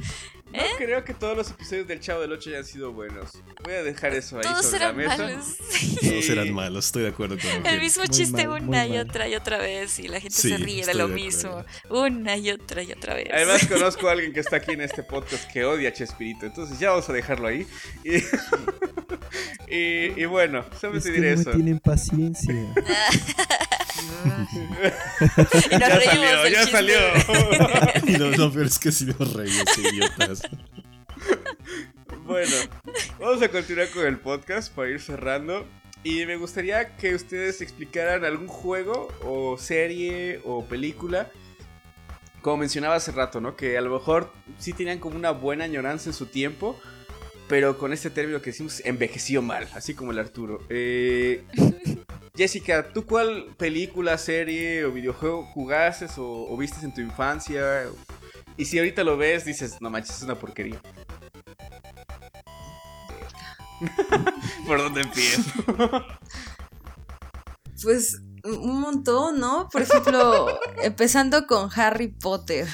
[0.53, 3.31] No creo que todos los episodios del Chavo del 8 hayan sido buenos.
[3.63, 5.17] Voy a dejar eso ahí Todos sobre la eran mesa.
[5.17, 5.45] malos.
[6.01, 9.07] Todos eran malos, estoy de acuerdo con El mismo Muy chiste mal, una y mal.
[9.09, 11.63] otra y otra vez y la gente Sí, se ríe de lo de mismo.
[11.89, 13.27] Una y otra y otra vez.
[13.33, 16.77] Además conozco a alguien que está aquí en este podcast que odia a Chespirito, entonces
[16.79, 17.65] ya vamos a dejarlo ahí.
[18.03, 18.17] Y,
[19.75, 21.51] y, y bueno, solo Es te que no eso.
[21.51, 22.53] tienen paciencia.
[22.53, 22.67] y
[25.75, 26.71] nos Ya reímos salió, ya chiste.
[26.71, 26.97] salió.
[28.07, 30.40] Y lo, lo peor es que si nos reímos, idiotas.
[32.25, 32.55] Bueno,
[33.19, 35.65] vamos a continuar con el podcast para ir cerrando.
[36.03, 41.29] Y me gustaría que ustedes explicaran algún juego o serie o película.
[42.41, 43.55] Como mencionaba hace rato, ¿no?
[43.55, 46.79] Que a lo mejor sí tenían como una buena añoranza en su tiempo.
[47.47, 50.61] Pero con este término que decimos envejeció mal, así como el Arturo.
[50.69, 51.43] Eh,
[52.33, 57.87] Jessica, ¿tú cuál película, serie o videojuego jugaste o, o en tu infancia?
[58.57, 60.81] Y si ahorita lo ves, dices, no manches, es una porquería.
[64.67, 65.41] ¿Por dónde empiezo?
[67.81, 69.69] Pues un montón, ¿no?
[69.69, 72.67] Por ejemplo, empezando con Harry Potter.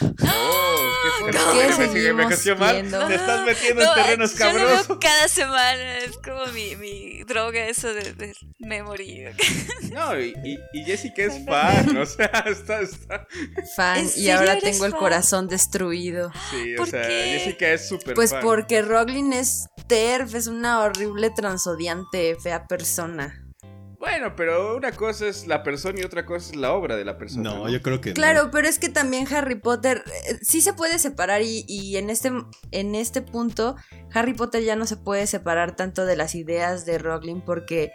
[1.25, 1.33] ¿Qué,
[1.77, 3.07] ¿Me- me- me mal?
[3.07, 4.97] Te estás metiendo No, en terrenos yo lo veo cabrosos.
[4.99, 9.25] cada semana, es como mi, mi droga eso de, de memory.
[9.91, 13.27] No, y, y- y Jessica es fan, o sea, está, está.
[13.75, 14.99] Fan ¿En y ahora tengo el fan?
[14.99, 16.31] corazón destruido.
[16.51, 17.39] Sí, o ¿Por sea, qué?
[17.39, 18.41] Jessica es súper Pues fan.
[18.43, 23.43] porque Roglin es TERF, es una horrible transodiante, fea persona.
[24.09, 27.17] Bueno, pero una cosa es la persona y otra cosa es la obra de la
[27.17, 27.49] persona.
[27.49, 28.15] No, yo creo que no.
[28.15, 32.09] Claro, pero es que también Harry Potter eh, sí se puede separar y, y en,
[32.09, 32.31] este,
[32.71, 33.75] en este punto
[34.13, 37.91] Harry Potter ya no se puede separar tanto de las ideas de Rowling porque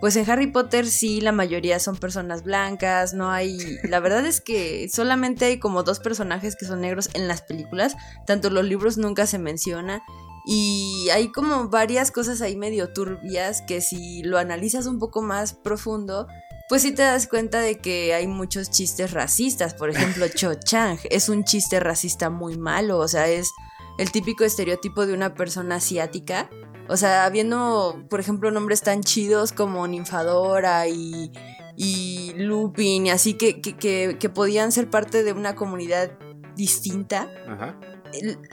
[0.00, 3.78] pues en Harry Potter sí la mayoría son personas blancas, no hay...
[3.84, 7.96] La verdad es que solamente hay como dos personajes que son negros en las películas,
[8.26, 10.02] tanto en los libros nunca se menciona.
[10.48, 15.54] Y hay como varias cosas ahí medio turbias que si lo analizas un poco más
[15.54, 16.28] profundo,
[16.68, 19.74] pues sí te das cuenta de que hay muchos chistes racistas.
[19.74, 22.98] Por ejemplo, Cho Chang es un chiste racista muy malo.
[22.98, 23.50] O sea, es
[23.98, 26.48] el típico estereotipo de una persona asiática.
[26.88, 31.32] O sea, habiendo, por ejemplo, nombres tan chidos como Ninfadora y,
[31.76, 36.16] y Lupin, y así que, que, que, que podían ser parte de una comunidad
[36.54, 37.78] distinta Ajá.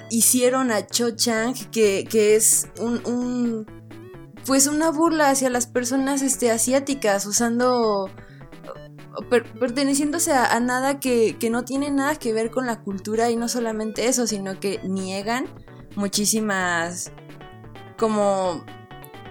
[0.09, 3.66] Hicieron a Cho Chang, que, que es un, un-
[4.45, 8.09] pues una burla hacia las personas este, asiáticas, usando
[9.30, 13.30] per- perteneciéndose a, a nada que, que no tiene nada que ver con la cultura
[13.30, 15.45] y no solamente eso, sino que niegan
[15.95, 17.11] muchísimas
[17.97, 18.66] como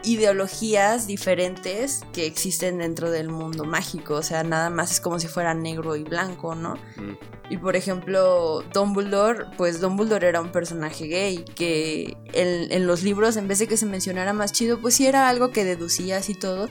[0.05, 5.29] ideologías diferentes que existen dentro del mundo mágico, o sea, nada más es como si
[5.29, 6.75] fuera negro y blanco, ¿no?
[6.97, 7.17] Mm.
[7.51, 13.37] Y por ejemplo, Dumbledore, pues Dumbledore era un personaje gay que en, en los libros,
[13.37, 16.35] en vez de que se mencionara más chido, pues sí era algo que deducías y
[16.35, 16.69] todo.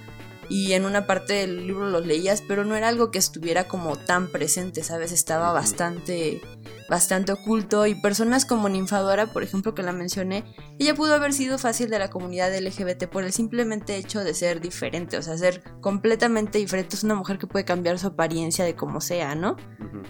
[0.53, 3.95] Y en una parte del libro los leías, pero no era algo que estuviera como
[3.95, 5.13] tan presente, ¿sabes?
[5.13, 6.41] Estaba bastante,
[6.89, 7.85] bastante oculto.
[7.87, 10.43] Y personas como Ninfadora, por ejemplo, que la mencioné,
[10.77, 14.59] ella pudo haber sido fácil de la comunidad LGBT por el simplemente hecho de ser
[14.59, 16.97] diferente, o sea, ser completamente diferente.
[16.97, 19.55] Es una mujer que puede cambiar su apariencia de como sea, ¿no?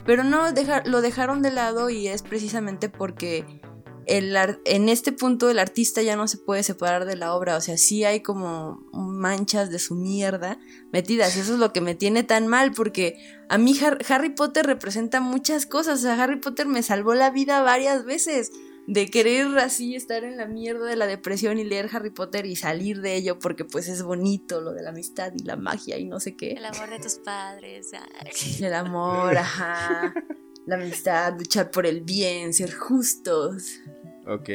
[0.07, 3.61] Pero no, deja- lo dejaron de lado y es precisamente porque
[4.07, 7.55] el ar- en este punto el artista ya no se puede separar de la obra.
[7.57, 10.59] O sea, sí hay como manchas de su mierda
[10.91, 11.37] metidas.
[11.37, 13.15] Eso es lo que me tiene tan mal porque
[13.49, 15.99] a mí Har- Harry Potter representa muchas cosas.
[15.99, 18.51] O sea, Harry Potter me salvó la vida varias veces.
[18.87, 22.55] De querer así estar en la mierda de la depresión y leer Harry Potter y
[22.55, 26.05] salir de ello porque pues es bonito lo de la amistad y la magia y
[26.05, 26.53] no sé qué.
[26.53, 27.91] El amor de tus padres.
[27.93, 28.31] ay.
[28.65, 30.13] El amor, ajá.
[30.65, 33.79] La amistad, luchar por el bien, ser justos.
[34.27, 34.49] Ok.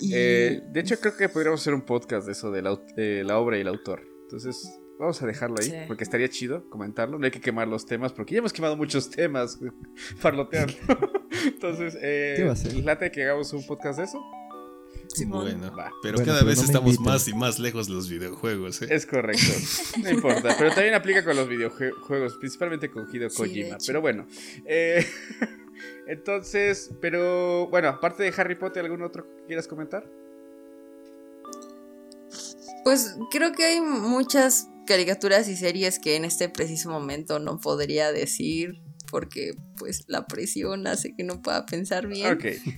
[0.00, 3.22] Y Eh, de hecho, creo que podríamos hacer un podcast de eso, de la, eh,
[3.24, 4.02] la obra y el autor.
[4.22, 5.76] Entonces, vamos a dejarlo ahí, Sí.
[5.86, 7.18] porque estaría chido comentarlo.
[7.18, 9.58] No hay que quemar los temas, porque ya hemos quemado muchos temas
[10.18, 10.74] farloteando.
[11.46, 12.74] Entonces, eh, ¿Qué va a ser?
[12.84, 14.20] late que hagamos un podcast de eso.
[15.14, 15.42] Simón.
[15.44, 15.92] Bueno, Va.
[16.02, 18.88] pero Bueno, cada pero vez no estamos más y más lejos de los videojuegos, ¿eh?
[18.90, 19.42] Es correcto.
[20.02, 20.54] No importa.
[20.58, 23.76] Pero también aplica con los videojuegos, principalmente con Hideo Sí, de Kojima.
[23.76, 23.84] hecho.
[23.86, 24.26] pero bueno.
[24.64, 25.06] eh,
[26.06, 30.04] entonces, pero bueno, aparte de Harry Potter, ¿algún otro que quieras comentar?
[32.84, 38.12] pues creo que hay muchas caricaturas y series que en este preciso momento no podría
[38.12, 38.80] decir.
[39.10, 42.34] Porque pues la presión hace que no pueda pensar bien.
[42.34, 42.44] Ok.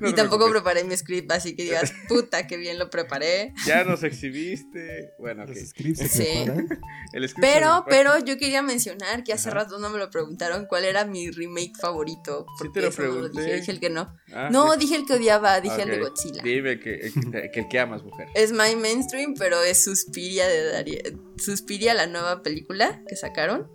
[0.00, 3.54] No y tampoco preparé mi script, así que digas, puta, que bien lo preparé.
[3.64, 5.10] Ya nos exhibiste.
[5.18, 5.50] Bueno, ok.
[5.50, 6.44] Los scripts se Sí.
[7.12, 9.58] El script Pero, se- pero yo quería mencionar que hace Ajá.
[9.60, 12.46] rato no me lo preguntaron cuál era mi remake favorito.
[12.58, 14.14] Sí Porque te lo eso no lo dije, dije el que no.
[14.32, 14.80] Ah, no, sí.
[14.80, 15.98] dije el que odiaba, dije el de.
[16.00, 16.42] Godzilla.
[16.42, 18.28] Dime que, que, que el que amas, mujer.
[18.34, 21.00] Es My Mainstream, pero es Suspiria de Daria.
[21.38, 23.70] Suspiria, la nueva película que sacaron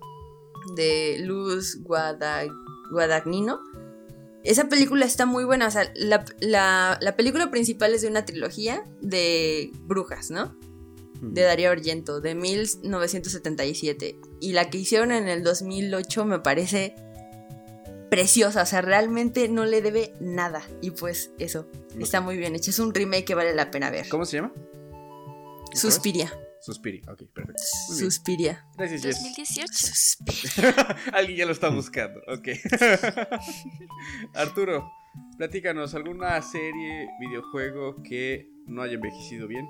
[0.75, 2.45] de Luz Guada-
[2.91, 3.61] Guadagnino.
[4.43, 5.67] Esa película está muy buena.
[5.67, 10.55] O sea, la, la- la película principal es de una trilogía de brujas, ¿no?
[11.21, 14.19] De Darío Argento, de 1977.
[14.39, 16.95] Y la que hicieron en el 2008 me parece
[18.09, 18.63] preciosa.
[18.63, 20.63] O sea, realmente no le debe nada.
[20.81, 21.67] Y pues eso,
[21.99, 22.71] está muy bien hecho.
[22.71, 24.09] Es un remake que vale la pena ver.
[24.09, 24.51] ¿Cómo se llama?
[25.87, 26.50] ¿Otra vez?
[26.61, 27.01] Suspiria.
[27.01, 27.01] Suspiri.
[27.07, 27.63] Ok, perfecto.
[27.95, 28.65] Suspiria.
[28.77, 29.23] Gracias, Jess.
[29.23, 31.05] 2018.
[31.13, 32.21] Alguien ya lo está buscando.
[32.27, 32.49] Ok.
[34.35, 34.91] Arturo,
[35.37, 39.67] platícanos alguna serie, videojuego que no haya envejecido bien.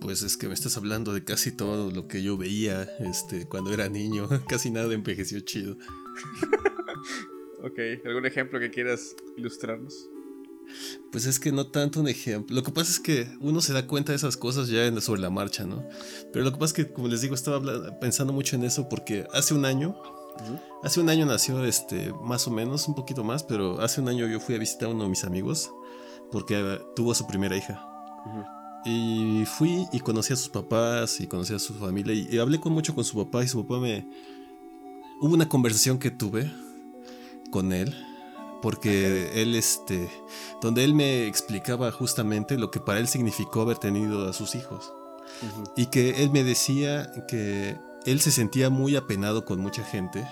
[0.00, 3.72] Pues es que me estás hablando de casi todo lo que yo veía este, cuando
[3.72, 4.28] era niño.
[4.48, 5.76] Casi nada envejeció chido.
[7.62, 10.08] Ok, ¿algún ejemplo que quieras ilustrarnos?
[11.12, 12.54] Pues es que no tanto un ejemplo.
[12.54, 15.20] Lo que pasa es que uno se da cuenta de esas cosas ya en- sobre
[15.20, 15.84] la marcha, ¿no?
[16.32, 17.60] Pero lo que pasa es que, como les digo, estaba
[18.00, 19.96] pensando mucho en eso porque hace un año,
[20.82, 24.26] hace un año nació, este, más o menos, un poquito más, pero hace un año
[24.28, 25.70] yo fui a visitar a uno de mis amigos
[26.32, 27.84] porque eh, tuvo a su primera hija.
[28.84, 32.60] Y fui y conocí a sus papás y conocí a su familia y, y hablé
[32.60, 34.08] con mucho con su papá y su papá me...
[35.20, 36.50] Hubo una conversación que tuve
[37.50, 37.94] con él
[38.62, 40.10] porque él, este,
[40.60, 44.92] donde él me explicaba justamente lo que para él significó haber tenido a sus hijos.
[45.76, 50.26] Y que él me decía que él se sentía muy apenado con mucha gente,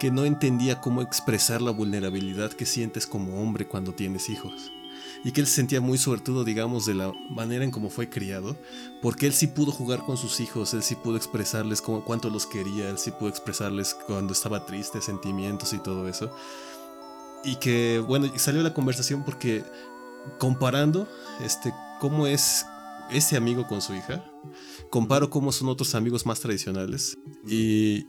[0.00, 4.72] que no entendía cómo expresar la vulnerabilidad que sientes como hombre cuando tienes hijos.
[5.24, 8.56] Y que él se sentía muy suertudo, digamos, de la manera en cómo fue criado,
[9.00, 12.46] porque él sí pudo jugar con sus hijos, él sí pudo expresarles cómo, cuánto los
[12.46, 16.34] quería, él sí pudo expresarles cuando estaba triste, sentimientos y todo eso.
[17.44, 19.64] Y que, bueno, salió la conversación porque
[20.38, 21.08] comparando
[21.40, 22.64] este, cómo es
[23.10, 24.24] ese amigo con su hija,
[24.90, 27.18] comparo cómo son otros amigos más tradicionales.
[27.46, 28.06] Y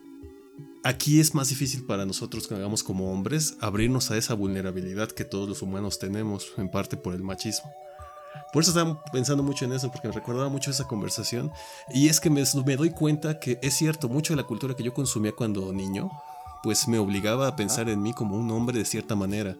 [0.83, 5.49] aquí es más difícil para nosotros, hagamos como hombres, abrirnos a esa vulnerabilidad que todos
[5.49, 7.69] los humanos tenemos, en parte por el machismo.
[8.51, 11.51] Por eso estaba pensando mucho en eso, porque me recordaba mucho esa conversación.
[11.91, 14.83] Y es que me, me doy cuenta que es cierto, mucho de la cultura que
[14.83, 16.11] yo consumía cuando niño,
[16.63, 19.57] pues me obligaba a pensar en mí como un hombre de cierta manera.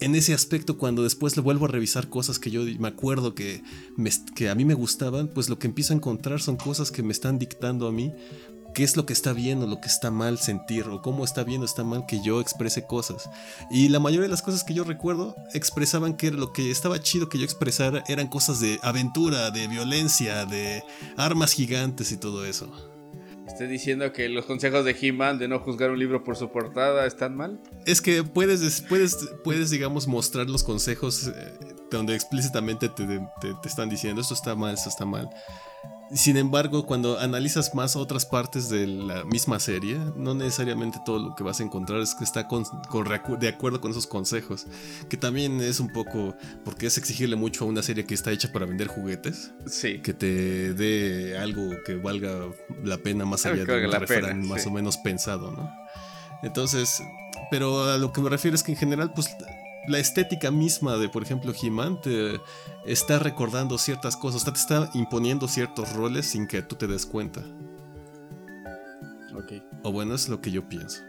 [0.00, 3.62] En ese aspecto, cuando después le vuelvo a revisar cosas que yo me acuerdo que,
[3.96, 7.02] me- que a mí me gustaban, pues lo que empiezo a encontrar son cosas que
[7.04, 8.12] me están dictando a mí
[8.74, 11.44] qué es lo que está bien o lo que está mal sentir, o cómo está
[11.44, 13.28] bien o está mal que yo exprese cosas.
[13.70, 17.28] Y la mayoría de las cosas que yo recuerdo expresaban que lo que estaba chido
[17.28, 20.82] que yo expresara eran cosas de aventura, de violencia, de
[21.16, 22.72] armas gigantes y todo eso.
[23.52, 27.06] ¿Estás diciendo que los consejos de He-Man de no juzgar un libro por su portada
[27.06, 27.60] están mal?
[27.84, 31.32] Es que puedes, des- puedes, puedes digamos, mostrar los consejos eh,
[31.90, 35.28] donde explícitamente te, te- te están diciendo esto está mal, esto está mal.
[36.14, 41.34] Sin embargo, cuando analizas más otras partes de la misma serie, no necesariamente todo lo
[41.34, 42.64] que vas a encontrar es que está con-
[43.40, 44.66] de acuerdo con esos consejos.
[45.08, 46.36] Que también es un poco,
[46.66, 50.00] porque es exigirle mucho a una serie que está hecha para vender juguetes, Sí.
[50.00, 52.40] que te dé algo que valga
[52.84, 54.68] la pena más allá de un refrán más sí.
[54.68, 55.70] o menos pensado, ¿no?
[56.42, 57.02] Entonces,
[57.50, 59.28] pero a lo que me refiero es que en general, pues
[59.88, 62.40] la estética misma de, por ejemplo, He-Man te
[62.86, 67.40] está recordando ciertas cosas, te está imponiendo ciertos roles sin que tú te des cuenta.
[69.34, 69.52] Ok,
[69.82, 71.02] O bueno, es lo que yo pienso.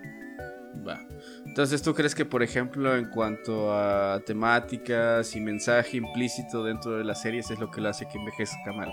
[0.87, 0.99] va.
[1.45, 7.03] Entonces, ¿tú crees que, por ejemplo, en cuanto a temáticas y mensaje implícito dentro de
[7.03, 8.91] las series es lo que lo hace que envejezca mal?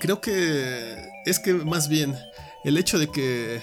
[0.00, 0.96] Creo que
[1.26, 2.16] es que más bien
[2.64, 3.60] el hecho de que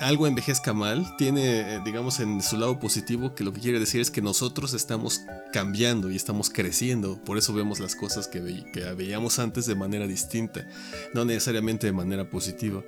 [0.00, 4.00] algo envejezca mal tiene, eh, digamos, en su lado positivo que lo que quiere decir
[4.00, 5.22] es que nosotros estamos
[5.52, 7.18] cambiando y estamos creciendo.
[7.24, 10.66] Por eso vemos las cosas que, ve- que veíamos antes de manera distinta,
[11.14, 12.82] no necesariamente de manera positiva.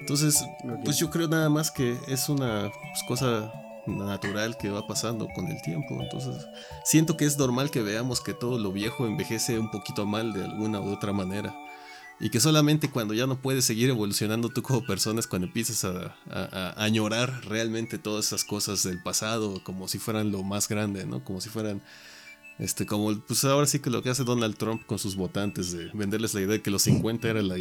[0.00, 0.42] Entonces,
[0.84, 3.52] pues yo creo nada más que es una pues, cosa
[3.86, 5.98] natural que va pasando con el tiempo.
[6.00, 6.44] Entonces,
[6.84, 10.44] siento que es normal que veamos que todo lo viejo envejece un poquito mal de
[10.44, 11.54] alguna u otra manera.
[12.18, 15.84] Y que solamente cuando ya no puedes seguir evolucionando tú como persona es cuando empiezas
[15.84, 20.66] a, a- a añorar realmente todas esas cosas del pasado como si fueran lo más
[20.68, 21.22] grande, ¿no?
[21.24, 21.82] Como si fueran
[22.58, 25.90] Este, como pues ahora sí que lo que hace Donald Trump con sus votantes, de
[25.92, 27.56] venderles la idea de que los 50 era la,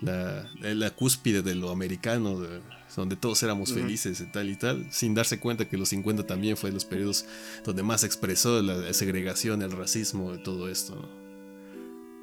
[0.00, 2.62] la, la cúspide de lo americano, de-
[2.96, 6.56] donde todos éramos felices y tal y tal, sin darse cuenta que los 50 también
[6.56, 7.26] fue los periodos
[7.66, 10.94] donde más se expresó la segregación, el racismo, todo esto.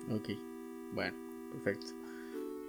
[0.08, 0.16] ¿no?
[0.16, 0.30] Ok,
[0.94, 1.16] bueno,
[1.52, 1.88] perfecto.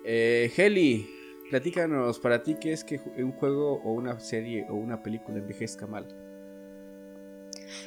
[0.04, 1.08] Eh, Heli,
[1.50, 5.86] platícanos para ti qué es que un juego o una serie o una película envejezca
[5.86, 6.06] mal.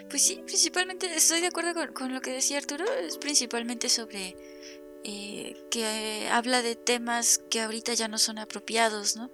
[0.10, 4.36] Pues sí, principalmente estoy de acuerdo con, con lo que decía Arturo, es principalmente sobre
[5.04, 9.32] eh, que habla de temas que ahorita ya no son apropiados, ¿no?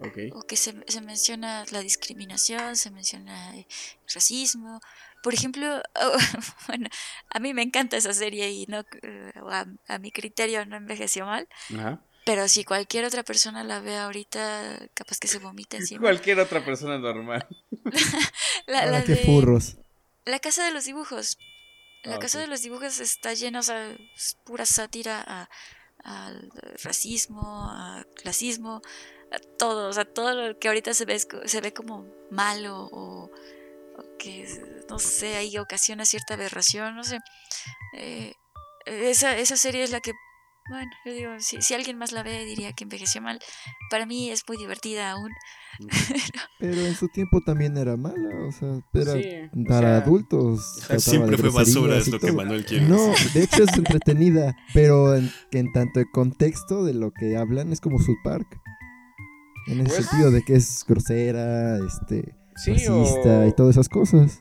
[0.00, 0.18] Ok.
[0.32, 3.66] O que se, se menciona la discriminación, se menciona eh,
[4.12, 4.80] racismo.
[5.22, 6.16] Por ejemplo, oh,
[6.68, 6.88] bueno,
[7.30, 11.26] a mí me encanta esa serie y no eh, a, a mi criterio no envejeció
[11.26, 11.46] mal,
[11.76, 12.00] Ajá.
[12.24, 16.00] pero si cualquier otra persona la ve ahorita, capaz que se vomita encima.
[16.00, 17.46] Cualquier otra persona normal.
[18.66, 19.76] La, Ahora la qué de- furros.
[20.24, 21.38] La casa de los dibujos.
[22.02, 25.48] La Ah, casa de los dibujos está llena, o sea, es pura sátira a-
[26.02, 26.50] al
[26.82, 28.80] racismo, a clasismo,
[29.32, 33.24] a todo, o sea, todo lo que ahorita se ve, se ve como malo o,
[33.24, 33.30] o
[34.18, 34.46] que,
[34.88, 37.18] no sé, ahí ocasiona cierta aberración, no sé.
[37.96, 38.32] Eh,
[38.86, 40.12] esa, esa serie es la que,
[40.68, 43.38] bueno, yo digo, si, si alguien más la ve diría que envejeció mal.
[43.90, 45.30] Para mí es muy divertida aún.
[46.58, 50.60] Pero en su tiempo también era mala, o sea, era Sí, o para sea, adultos.
[50.98, 52.36] Siempre fue basura, es lo que todo.
[52.36, 52.86] Manuel quiere.
[52.86, 53.32] No, decir.
[53.32, 57.72] de hecho es entretenida, pero en, que en tanto el contexto de lo que hablan
[57.72, 58.46] es como South Park.
[59.66, 62.34] En ese Pues- sentido de que es grosera, este,
[62.64, 64.40] Sí, racista o- y todas esas cosas.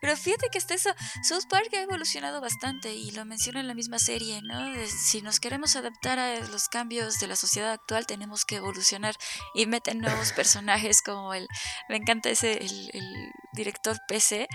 [0.00, 0.90] Pero fíjate que hasta eso,
[1.22, 4.70] South Park ha evolucionado bastante y lo menciona en la misma serie, ¿no?
[4.72, 9.14] De si nos queremos adaptar a los cambios de la sociedad actual, tenemos que evolucionar
[9.54, 11.46] y meten nuevos personajes como el,
[11.88, 14.46] me encanta ese, el, el director PC,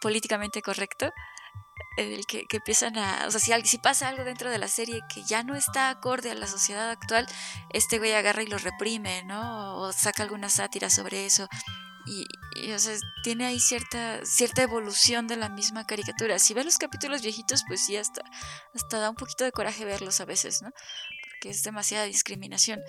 [0.00, 1.10] políticamente correcto,
[1.96, 5.00] el que, que empiezan a, o sea, si, si pasa algo dentro de la serie
[5.12, 7.26] que ya no está acorde a la sociedad actual,
[7.70, 9.78] este güey agarra y lo reprime, ¿no?
[9.78, 11.48] O saca alguna sátira sobre eso.
[12.06, 16.38] Y, y, o sea, tiene ahí cierta, cierta evolución de la misma caricatura.
[16.38, 18.22] Si ves los capítulos viejitos, pues sí, hasta,
[18.74, 20.70] hasta da un poquito de coraje verlos a veces, ¿no?
[21.22, 22.80] Porque es demasiada discriminación.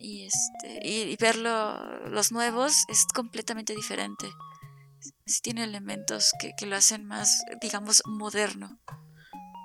[0.00, 4.26] Y, este, y, y verlo, los nuevos es completamente diferente.
[5.26, 8.80] Sí tiene elementos que, que lo hacen más, digamos, moderno.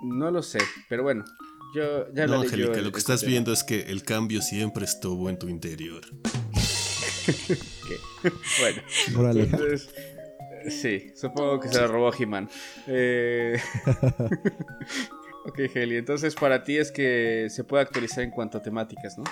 [0.03, 1.26] No lo sé, pero bueno.
[1.74, 5.30] Yo ya No, Angélica, lo que este estás viendo es que el cambio siempre estuvo
[5.30, 6.01] en tu interior.
[9.15, 9.89] Bueno, entonces.
[10.67, 12.49] Sí, supongo que se la robó He-Man.
[12.88, 13.57] Eh...
[15.45, 19.24] ok, Heli, entonces para ti es que se puede actualizar en cuanto a temáticas, ¿no?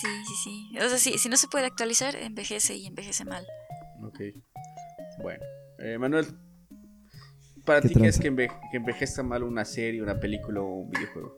[0.00, 0.78] Sí, sí, sí.
[0.78, 3.44] O sea, sí, si no se puede actualizar, envejece y envejece mal.
[4.02, 4.20] Ok.
[5.22, 5.42] Bueno,
[5.78, 6.26] eh, Manuel,
[7.64, 10.80] ¿para ¿Qué ti qué es que, enve- que envejezca mal una serie, una película o
[10.82, 11.36] un videojuego?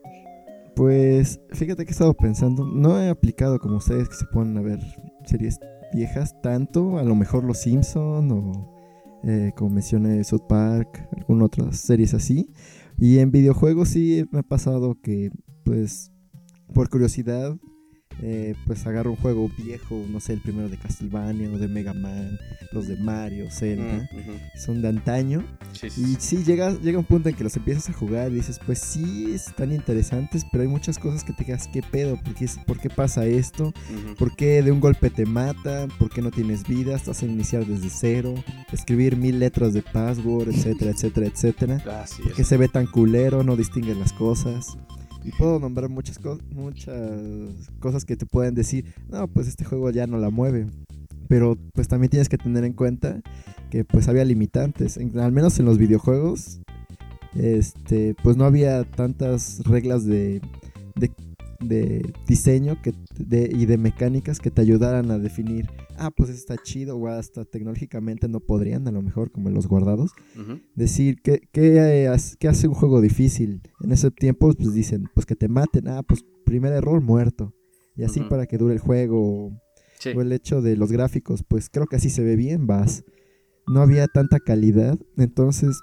[0.75, 4.61] Pues fíjate que he estado pensando, no he aplicado como ustedes que se ponen a
[4.61, 4.79] ver
[5.25, 5.59] series
[5.93, 8.75] viejas tanto, a lo mejor Los Simpson o
[9.23, 12.49] eh, como mencioné South Park, algunas otras series así.
[12.97, 15.31] Y en videojuegos sí me ha pasado que
[15.63, 16.11] pues
[16.73, 17.57] por curiosidad
[18.21, 21.93] eh, pues agarro un juego viejo, no sé, el primero de Castlevania o de Mega
[21.93, 22.37] Man,
[22.71, 24.31] los de Mario, Zelda, Mm, ujú.
[24.55, 25.43] son de antaño.
[25.73, 26.43] Sí, sí, Y sí.
[26.43, 29.71] llega, llega un punto en que los empiezas a jugar y dices, pues sí, están
[29.71, 32.17] interesantes, pero hay muchas cosas que te quedas, ¿qué pedo?
[32.21, 33.67] ¿Por qué, por qué pasa esto?
[33.67, 34.15] Ujú.
[34.17, 35.89] ¿Por qué de un golpe te matan?
[35.97, 36.95] ¿Por qué no tienes vida?
[36.95, 38.35] Estás a iniciar desde cero,
[38.71, 41.83] escribir mil letras de password, etcétera, etcétera, etcétera.
[41.87, 43.43] Ah, sí, ¿Por qué se ve tan culero?
[43.43, 44.77] No distingue las cosas.
[45.23, 46.19] Y puedo nombrar muchas,
[46.51, 46.97] muchas
[47.79, 50.67] cosas que te pueden decir, no, pues este juego ya no la mueve.
[51.27, 53.21] Pero pues también tienes que tener en cuenta
[53.69, 54.97] que pues había limitantes.
[54.97, 56.59] Al menos en los videojuegos,
[57.35, 60.41] este, pues no había tantas reglas de,
[60.95, 61.11] de,
[61.61, 66.55] de diseño que, de, y de mecánicas que te ayudaran a definir, ah, pues está
[66.57, 70.11] chido o hasta tecnológicamente no podrían, a lo mejor como en los guardados
[70.75, 73.61] decir ¿qué, qué, eh, hace- qué hace un juego difícil.
[73.81, 77.53] En ese tiempo, pues dicen, pues que te maten, ah, pues primer error muerto.
[77.95, 79.51] Y así para que dure el juego.
[79.99, 80.09] Sí.
[80.15, 83.03] O el hecho de los gráficos, pues creo que así se ve bien, vas.
[83.67, 85.79] No había tanta calidad, entonces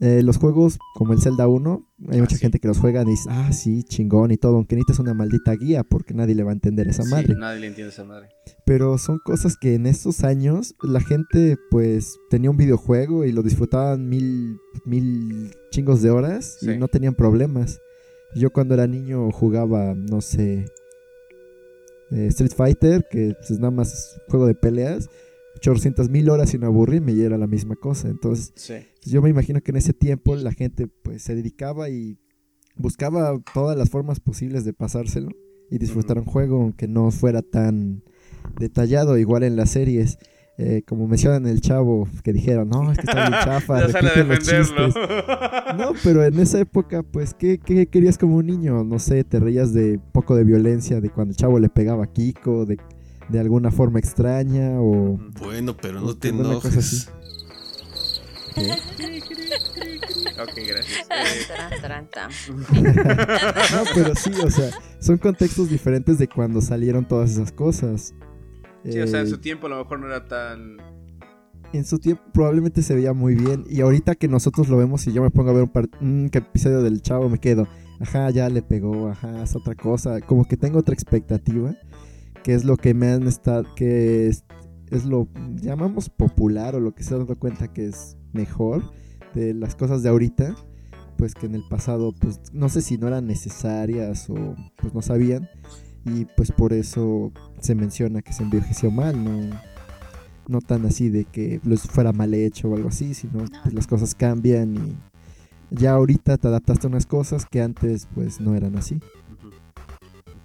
[0.00, 2.40] eh, los juegos como el Zelda 1, hay Ah, mucha sí.
[2.42, 5.52] gente que los juega y dice, ah, sí, chingón y todo, aunque necesitas una maldita
[5.54, 7.34] guía porque nadie le va a entender esa Sí, madre.
[7.36, 8.28] nadie le entiende esa madre.
[8.66, 13.42] Pero son cosas que en estos años la gente pues tenía un videojuego y lo
[13.42, 16.70] disfrutaban mil, mil chingos de horas Sí.
[16.72, 17.80] y no tenían problemas.
[18.34, 20.66] Yo cuando era niño jugaba, no sé,
[22.10, 25.08] eh, Street Fighter, que pues, es nada más juego de peleas.
[25.56, 28.08] 800 mil horas sin aburrirme y era la misma cosa.
[28.08, 28.74] Entonces, Sí.
[29.04, 32.18] Pues, yo me imagino que en ese tiempo la gente pues se dedicaba y
[32.76, 35.28] buscaba todas las formas posibles de pasárselo
[35.70, 38.02] y disfrutar un juego aunque no fuera tan
[38.58, 40.18] detallado, igual en las series.
[40.56, 44.38] eh, como mencionan el chavo que dijeron, no, es que está bien chafa, repiten los
[44.38, 44.94] chistes.
[45.76, 48.84] No, pero en esa época, pues, ¿qué, ¿qué querías como un niño?
[48.84, 52.12] No sé, te reías de poco de violencia, de cuando el chavo le pegaba a
[52.12, 52.78] Kiko, de,
[53.28, 55.18] de alguna forma extraña o...
[55.40, 57.10] Bueno, pero no te enojes.
[58.54, 58.72] ¿Qué?
[60.42, 61.06] ok, gracias.
[61.10, 62.54] Eh.
[63.72, 68.14] No, pero sí, o sea, son contextos diferentes de cuando salieron todas esas cosas.
[68.84, 70.76] sí, o sea, en Eh, su tiempo a lo mejor no era tan...
[71.72, 73.64] en su tiempo probablemente se veía muy bien.
[73.68, 76.30] Y ahorita que nosotros lo vemos y yo me pongo a ver un, par- un
[76.32, 77.66] episodio del chavo, me quedo,
[78.00, 80.20] ajá, ya le pegó, ajá, es otra cosa.
[80.20, 81.74] Como que tengo otra expectativa,
[82.42, 84.28] que es lo que me han estado, que
[84.90, 88.92] es, lo llamamos popular o lo que se han dado cuenta que es mejor
[89.34, 90.54] de las cosas de ahorita.
[91.16, 95.00] Pues que en el pasado, pues no sé si no eran necesarias o pues no
[95.02, 95.48] sabían.
[96.04, 99.56] Y pues por eso se menciona que se envejeció mal, ¿no?
[100.48, 101.60] no tan así de que
[101.90, 103.62] fuera mal hecho o algo así, sino No.
[103.62, 104.96] pues las cosas cambian y
[105.70, 109.00] ya ahorita te adaptaste a unas cosas que antes pues no eran así.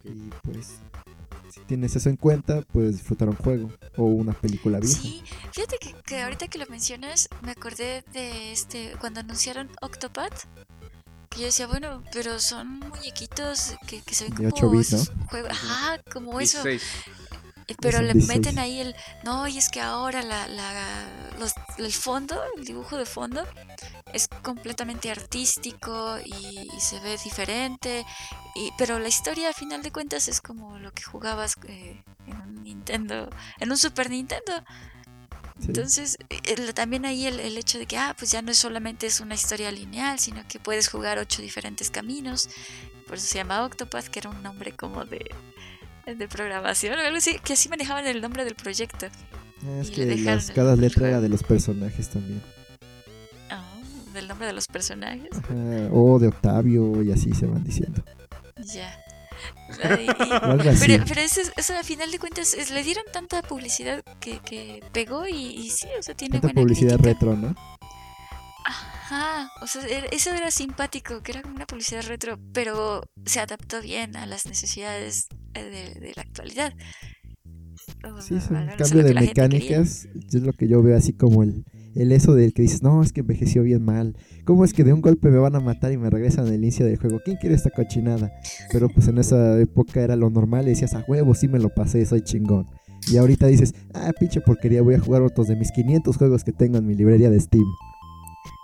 [0.03, 0.79] Y pues
[1.69, 5.01] tienes eso en cuenta, puedes disfrutar un juego o una película vieja.
[5.01, 10.45] Sí, fíjate que, que ahorita que lo mencionas, me acordé de este, cuando anunciaron Octopath,
[11.29, 14.91] que yo decía, bueno, pero son muñequitos que, que se ven De como 8 bits,
[14.93, 15.07] ¿no?
[15.27, 16.81] juegos, ajá, como eso, 16.
[17.67, 18.27] eh, pero le 16.
[18.27, 21.07] meten ahí el, no, y es que ahora la, la,
[21.39, 23.43] los- el fondo, el dibujo de fondo,
[24.13, 28.05] es completamente artístico y, y se ve diferente,
[28.59, 32.35] y, pero la historia a final de cuentas es como lo que jugabas eh, en
[32.41, 33.29] un Nintendo,
[33.59, 34.53] en un Super Nintendo.
[35.59, 35.65] Sí.
[35.67, 39.07] Entonces, el- también ahí el, el hecho de que, ah, pues ya no es solamente
[39.07, 42.49] es una historia lineal, sino que puedes jugar ocho diferentes caminos.
[43.07, 45.29] Por eso se llama Octopath, que era un nombre como de,
[46.05, 49.07] de programación o algo así, que así manejaban el nombre del proyecto.
[49.81, 52.41] Es y que las, cada letra era de los personajes también.
[53.49, 53.61] Ah,
[54.13, 55.29] del nombre de los personajes.
[55.33, 58.01] Ajá, o de Octavio y así se van diciendo.
[58.73, 59.03] Ya.
[59.83, 60.07] Ay,
[60.79, 64.39] pero pero eso, es- eso a final de cuentas es- le dieron tanta publicidad que,
[64.41, 67.09] que pegó y, y sí, o sea, tiene Tanta buena publicidad crítica.
[67.13, 67.55] retro, ¿no?
[68.65, 69.81] Ajá, o sea,
[70.11, 74.45] eso era simpático, que era como una publicidad retro, pero se adaptó bien a las
[74.45, 76.73] necesidades eh, de, de la actualidad.
[78.03, 80.05] O Sí, es un cambio de mecánicas.
[80.27, 81.63] Es lo que yo veo así como el,
[81.95, 84.15] el eso del que dices, no, es que envejeció bien mal.
[84.45, 86.85] ¿Cómo es que de un golpe me van a matar y me regresan al inicio
[86.85, 87.19] del juego?
[87.23, 88.31] ¿Quién quiere esta cochinada?
[88.71, 91.69] Pero pues en esa época era lo normal y decías, a huevo, sí me lo
[91.69, 92.67] pasé, soy chingón.
[93.11, 96.51] Y ahorita dices, ah, pinche porquería, voy a jugar otros de mis 500 juegos que
[96.51, 97.65] tengo en mi librería de Steam.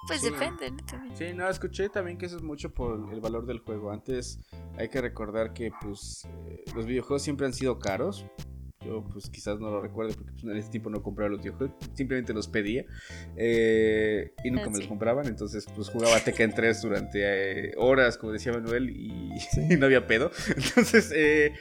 [0.07, 0.29] Pues Sí.
[0.29, 0.85] depende, ¿no?
[0.85, 1.15] También.
[1.17, 3.89] Sí, no, escuché también que eso es mucho por el valor del juego.
[3.91, 4.37] Antes
[4.77, 8.25] hay que recordar que pues eh, los videojuegos siempre han sido caros.
[8.85, 11.75] Yo pues quizás no lo recuerdo porque pues, en ese tiempo no compraba los videojuegos,
[11.93, 12.85] simplemente los pedía
[13.35, 15.25] eh, y nunca Ah, me los compraban.
[15.27, 19.61] Entonces pues jugaba Tekken 3 durante eh, horas, como decía Manuel, y, Sí.
[19.71, 20.31] y no había pedo.
[20.55, 21.53] Entonces eh,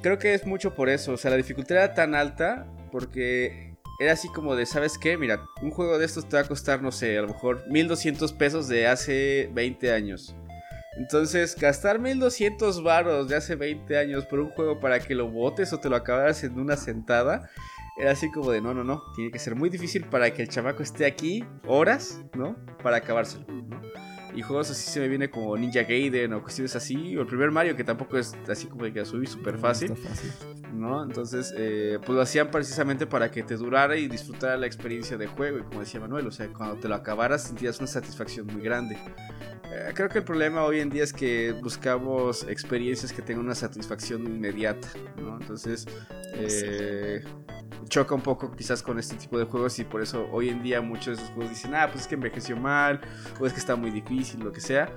[0.00, 1.12] creo que es mucho por eso.
[1.12, 5.16] O sea, la dificultad era tan alta porque era así como de, ¿sabes qué?
[5.16, 8.32] Mira, un juego de estos te va a costar, no sé, a lo mejor 1200
[8.32, 10.34] pesos de hace 20 años.
[10.96, 15.72] Entonces, gastar 1200 varos de hace 20 años por un juego para que lo botes
[15.72, 17.50] o te lo acabaras en una sentada,
[17.98, 20.48] era así como de, no, no, no, tiene que ser muy difícil para que el
[20.48, 22.56] chamaco esté aquí horas, ¿no?
[22.82, 23.80] Para acabárselo, ¿no?
[24.34, 27.50] Y juegos así se me viene como Ninja Gaiden o cuestiones así, o el primer
[27.50, 29.94] Mario que tampoco es así como de que subir súper fácil.
[30.72, 31.02] ¿No?
[31.02, 35.26] Entonces, eh, pues lo hacían precisamente para que te durara y disfrutara la experiencia de
[35.26, 35.58] juego.
[35.58, 38.98] Y como decía Manuel, o sea, cuando te lo acabaras sentías una satisfacción muy grande.
[39.64, 43.54] Eh, creo que el problema hoy en día es que buscamos experiencias que tengan una
[43.54, 45.38] satisfacción inmediata, ¿no?
[45.40, 45.86] Entonces,
[46.34, 47.22] eh,
[47.88, 50.80] choca un poco quizás con este tipo de juegos y por eso hoy en día
[50.80, 53.00] muchos de esos juegos dicen, ah, pues es que envejeció mal,
[53.40, 54.90] o es que está muy difícil, lo que sea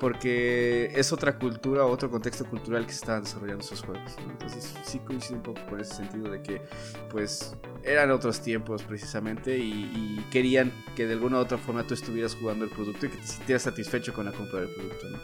[0.00, 4.16] porque es otra cultura, otro contexto cultural que se estaban desarrollando esos juegos.
[4.24, 4.32] ¿no?
[4.32, 6.62] Entonces sí coincido un poco con ese sentido de que
[7.10, 11.94] pues eran otros tiempos precisamente y, y querían que de alguna u otra forma tú
[11.94, 15.08] estuvieras jugando el producto y que te sintieras satisfecho con la compra del producto.
[15.10, 15.18] ¿no?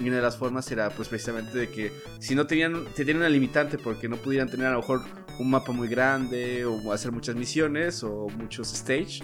[0.00, 3.18] Y una de las formas era pues precisamente de que si no tenían, te tenían
[3.18, 5.02] una limitante porque no pudieran tener a lo mejor
[5.38, 9.22] un mapa muy grande o hacer muchas misiones o muchos stage,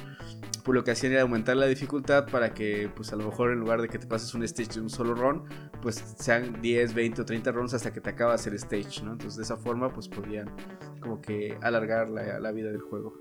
[0.64, 3.60] pues lo que hacían era aumentar la dificultad para que pues a lo mejor en
[3.60, 5.44] lugar de que te pases un stage de un solo run,
[5.82, 9.12] pues sean 10, 20 o 30 runs hasta que te acabas el stage, ¿no?
[9.12, 10.50] Entonces de esa forma pues podían
[11.00, 13.18] como que alargar la, la vida del juego.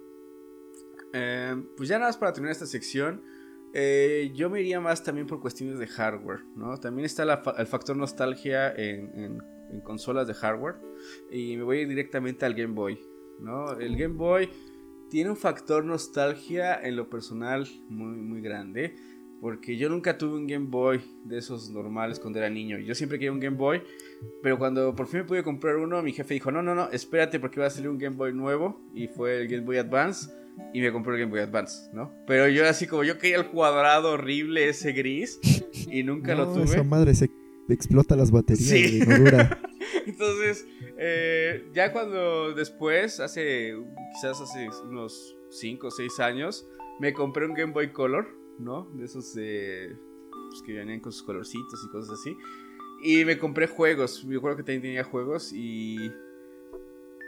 [1.13, 3.23] Eh, pues ya nada más para terminar esta sección.
[3.73, 6.77] eh, yo me iría más también por cuestiones de hardware, ¿no?
[6.77, 7.23] También está
[7.57, 9.39] el factor nostalgia en
[9.83, 10.75] consolas de hardware.
[11.31, 12.99] Y me voy a ir directamente al Game Boy,
[13.39, 13.73] ¿no?
[13.79, 14.49] El Game Boy
[15.09, 18.95] tiene un factor nostalgia en lo personal muy, muy grande.
[19.41, 22.77] Porque yo nunca tuve un Game Boy de esos normales cuando era niño.
[22.79, 23.81] Yo siempre quería un Game Boy.
[24.43, 27.39] Pero cuando por fin me pude comprar uno, mi jefe dijo, no, no, no, espérate
[27.39, 28.81] porque va a salir un Game Boy nuevo.
[28.93, 30.29] Y fue el Game Boy Advance.
[30.73, 32.11] Y me compré el Game Boy Advance, ¿no?
[32.27, 35.39] Pero yo así como yo quería el cuadrado horrible ese gris.
[35.89, 36.65] Y nunca lo No, tuve.
[36.65, 37.29] esa madre se
[37.69, 38.99] explota las baterías, Sí.
[39.05, 39.57] güey, no dura.
[40.05, 40.67] Entonces,
[41.01, 43.73] eh, ya cuando después, hace
[44.13, 46.67] quizás hace unos 5 o 6 años,
[46.99, 48.27] me compré un Game Boy Color,
[48.59, 48.89] ¿no?
[48.93, 49.97] De esos de,
[50.49, 52.35] pues, que venían con sus colorcitos y cosas así.
[53.01, 56.11] Y me compré juegos, me acuerdo que también tenía juegos y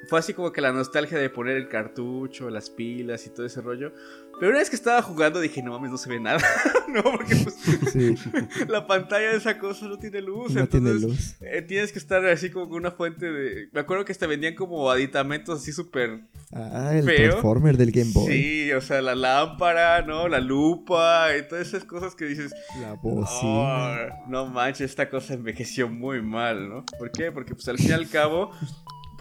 [0.10, 3.62] fue así como que la nostalgia de poner el cartucho, las pilas y todo ese
[3.62, 3.94] rollo.
[4.40, 6.40] Pero una vez que estaba jugando dije, no mames, no se ve nada,
[6.88, 7.04] ¿no?
[7.04, 7.56] Porque pues
[7.94, 8.16] Sí,
[8.68, 10.52] la pantalla de esa cosa no tiene luz.
[10.54, 11.36] no tiene luz.
[11.42, 13.70] eh, tienes que estar así como con una fuente de.
[13.72, 16.22] Me acuerdo que hasta vendían como aditamentos así súper.
[16.54, 17.30] Ah, el feo.
[17.32, 18.32] Transformer del Game Boy.
[18.34, 20.28] Sí, o sea, la lámpara, ¿no?
[20.28, 22.52] La lupa y todas esas cosas que dices.
[22.82, 24.16] La "Oh, bocina.
[24.28, 26.84] no manches, esta cosa envejeció muy mal, ¿no?
[26.98, 27.32] ¿Por qué?
[27.32, 28.52] Porque, pues al fin y al cabo.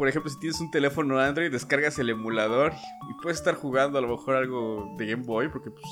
[0.00, 2.72] Por ejemplo, si tienes un teléfono Android, descargas el emulador
[3.10, 5.84] y puedes estar jugando a lo mejor algo de Game Boy, porque pues,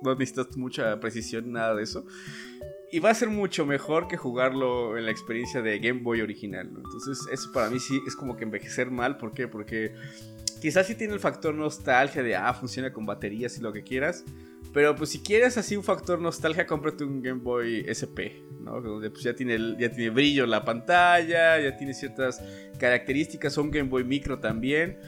[0.00, 2.06] no necesitas mucha precisión, nada de eso.
[2.90, 6.70] Y va a ser mucho mejor que jugarlo en la experiencia de Game Boy original.
[6.74, 9.18] Entonces, eso para mí sí es como que envejecer mal.
[9.18, 9.46] ¿Por qué?
[9.46, 9.94] Porque
[10.62, 14.24] quizás sí tiene el factor nostalgia de, ah, funciona con baterías y lo que quieras.
[14.72, 18.80] Pero pues si quieres así un factor nostalgia, cómprate un Game Boy SP, ¿no?
[18.80, 22.42] Donde pues ya tiene, el- ya tiene brillo la pantalla, ya tiene ciertas
[22.78, 24.98] características, un Game Boy Micro también.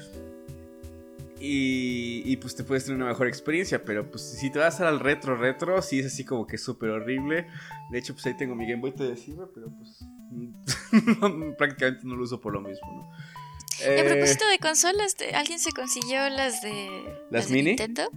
[1.44, 5.00] Y, y, pues te puedes tener una mejor experiencia, pero pues si te vas al
[5.00, 7.48] retro retro, sí es así como que súper horrible.
[7.90, 10.05] De hecho, pues ahí tengo mi Game Boy todavía sirve, pero pues
[11.59, 13.12] prácticamente no lo uso por lo mismo, ¿no?
[13.12, 16.88] A Eh, propósito de consolas, ¿te- ¿alguien se consiguió las de,
[17.30, 17.70] ¿Las mini?
[17.70, 18.09] Nintendo?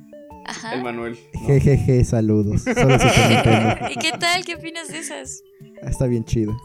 [0.45, 0.75] Ajá.
[0.75, 1.17] el Manuel.
[1.33, 1.39] ¿no?
[1.47, 2.61] Jejeje, saludos.
[2.61, 2.95] Solo.
[3.89, 4.45] ¿Y qué tal?
[4.45, 5.43] ¿Qué opinas de esas?
[5.81, 6.55] Ah, Está bien chido.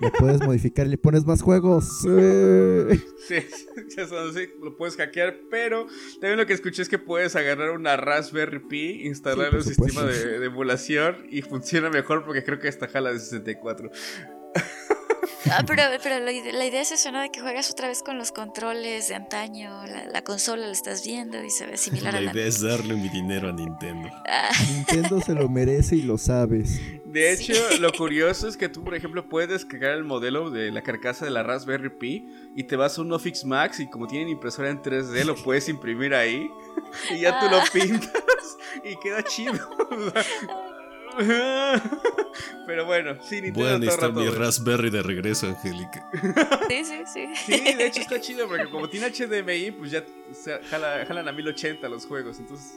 [0.00, 2.00] Le puedes modificar y le pones más juegos.
[2.02, 2.08] ¡Sí!
[3.28, 3.36] Sí,
[3.96, 5.86] ya sabes, sí, lo puedes hackear, pero
[6.20, 10.40] también lo que escuché es que puedes agarrar una Raspberry Pi, instalarle un sistema de,
[10.40, 13.90] de emulación y funciona mejor porque creo que esta jala de 64.
[15.50, 17.20] Ah, pero, pero la, la idea es eso, ¿no?
[17.20, 21.04] De que juegas otra vez con los controles de antaño, la, la consola la estás
[21.04, 22.32] viendo y se ve similar La a la...
[22.32, 24.08] idea es darle mi dinero a Nintendo.
[24.28, 26.80] Ah, Nintendo se lo merece y lo sabes.
[27.04, 27.52] De Sí.
[27.52, 31.24] hecho, lo curioso es que tú, por ejemplo, puedes descargar el modelo de la carcasa
[31.24, 32.26] de la Raspberry Pi
[32.56, 35.68] y te vas a un Office Max y como tienen impresora en 3D, lo puedes
[35.68, 36.48] imprimir ahí
[37.10, 37.64] y ya tú lo Ah.
[37.72, 38.12] pintas
[38.84, 39.52] y queda chido.
[42.66, 46.08] Pero bueno, sí, Voy a Nintendo necesitar rato mi Raspberry de regreso, Angélica.
[46.68, 47.26] sí, sí, sí.
[47.46, 51.32] Sí, de hecho está chido porque como tiene HDMI, pues ya se jala- jalan a
[51.32, 52.38] 1080 los juegos.
[52.38, 52.72] Entonces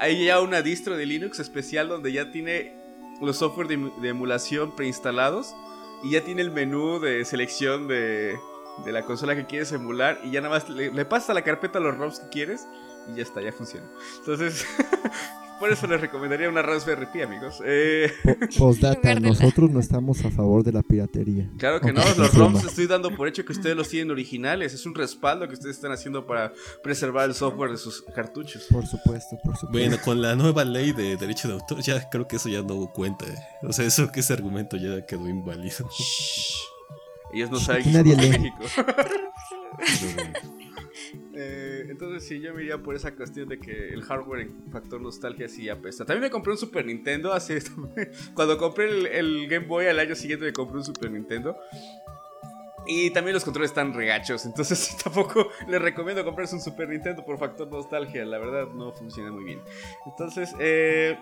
[0.00, 2.74] hay ya una distro de Linux especial donde ya tiene
[3.20, 5.54] los software de, de emulación preinstalados
[6.02, 8.36] y ya tiene el menú de selección de,
[8.84, 11.42] de la consola que quieres emular y ya nada más le, le pasas a la
[11.42, 12.66] carpeta los ROMs que quieres
[13.12, 13.86] y ya está, ya funciona.
[14.18, 14.66] Entonces,
[15.58, 17.60] por eso les recomendaría una Raspberry Pi, amigos.
[17.64, 21.50] Eh, Po- Postdata, nosotros no estamos a favor de la piratería.
[21.58, 22.34] Claro que no, los.
[22.34, 24.72] ROMs estoy dando por hecho que ustedes los tienen originales.
[24.74, 26.52] Es un respaldo que ustedes están haciendo para
[26.82, 28.66] preservar el software de sus cartuchos.
[28.70, 29.68] Por supuesto, por supuesto.
[29.70, 32.86] Bueno, con la nueva ley de derecho de autor, ya creo que eso ya no
[32.92, 33.26] cuenta.
[33.26, 33.34] eh.
[33.62, 35.88] O sea, eso que ese argumento ya quedó inválido.
[37.32, 38.16] Ellos no saben que nadie.
[38.16, 38.64] México.
[41.88, 45.68] Entonces sí, yo me por esa cuestión de que el hardware en factor nostalgia sí
[45.68, 46.04] apesta.
[46.04, 47.62] También me compré un Super Nintendo hace...
[48.34, 51.56] Cuando compré el, el Game Boy al año siguiente me compré un Super Nintendo.
[52.86, 57.38] Y también los controles están regachos, entonces tampoco les recomiendo comprarse un Super Nintendo por
[57.38, 59.60] factor nostalgia, la verdad no funciona muy bien.
[60.06, 61.18] Entonces, eh,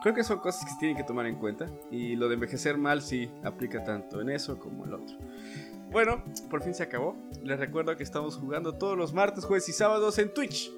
[0.00, 2.78] creo que son cosas que se tienen que tomar en cuenta y lo de envejecer
[2.78, 5.16] mal sí aplica tanto en eso como en lo otro.
[5.90, 7.16] Bueno, por fin se acabó.
[7.42, 10.70] Les recuerdo que estamos jugando todos los martes, jueves y sábados en Twitch,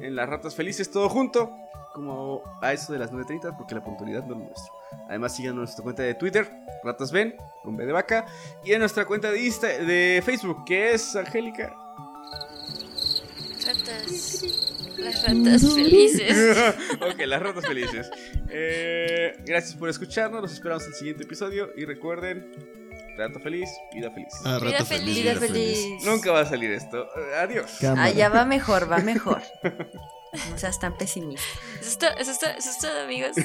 [0.00, 1.52] en las Ratas Felices todo junto,
[1.94, 4.72] como a eso de las 9.30, porque la puntualidad no es nuestro.
[5.08, 6.50] Además, sigan nuestra cuenta de Twitter,
[6.82, 8.26] Ratas Ven, con B de vaca,
[8.64, 11.74] y en nuestra cuenta de, Insta- de Facebook, que es Angélica.
[13.64, 14.44] Ratas.
[14.98, 16.74] Las ratas felices.
[17.00, 18.10] ok, las ratas felices.
[18.48, 22.50] Eh, gracias por escucharnos, los esperamos en el siguiente episodio y recuerden,
[23.16, 24.34] Trato feliz, vida feliz.
[24.44, 26.04] Ah, rato vida feliz, vida feliz.
[26.04, 27.08] Nunca va a salir esto.
[27.40, 27.82] Adiós.
[27.82, 29.42] Allá ah, va mejor, va mejor.
[30.54, 31.46] o sea, están pesimistas.
[31.80, 33.36] Es esto, es esto, es esto, amigos.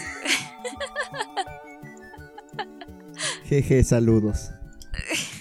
[3.45, 4.51] Jeje, saludos.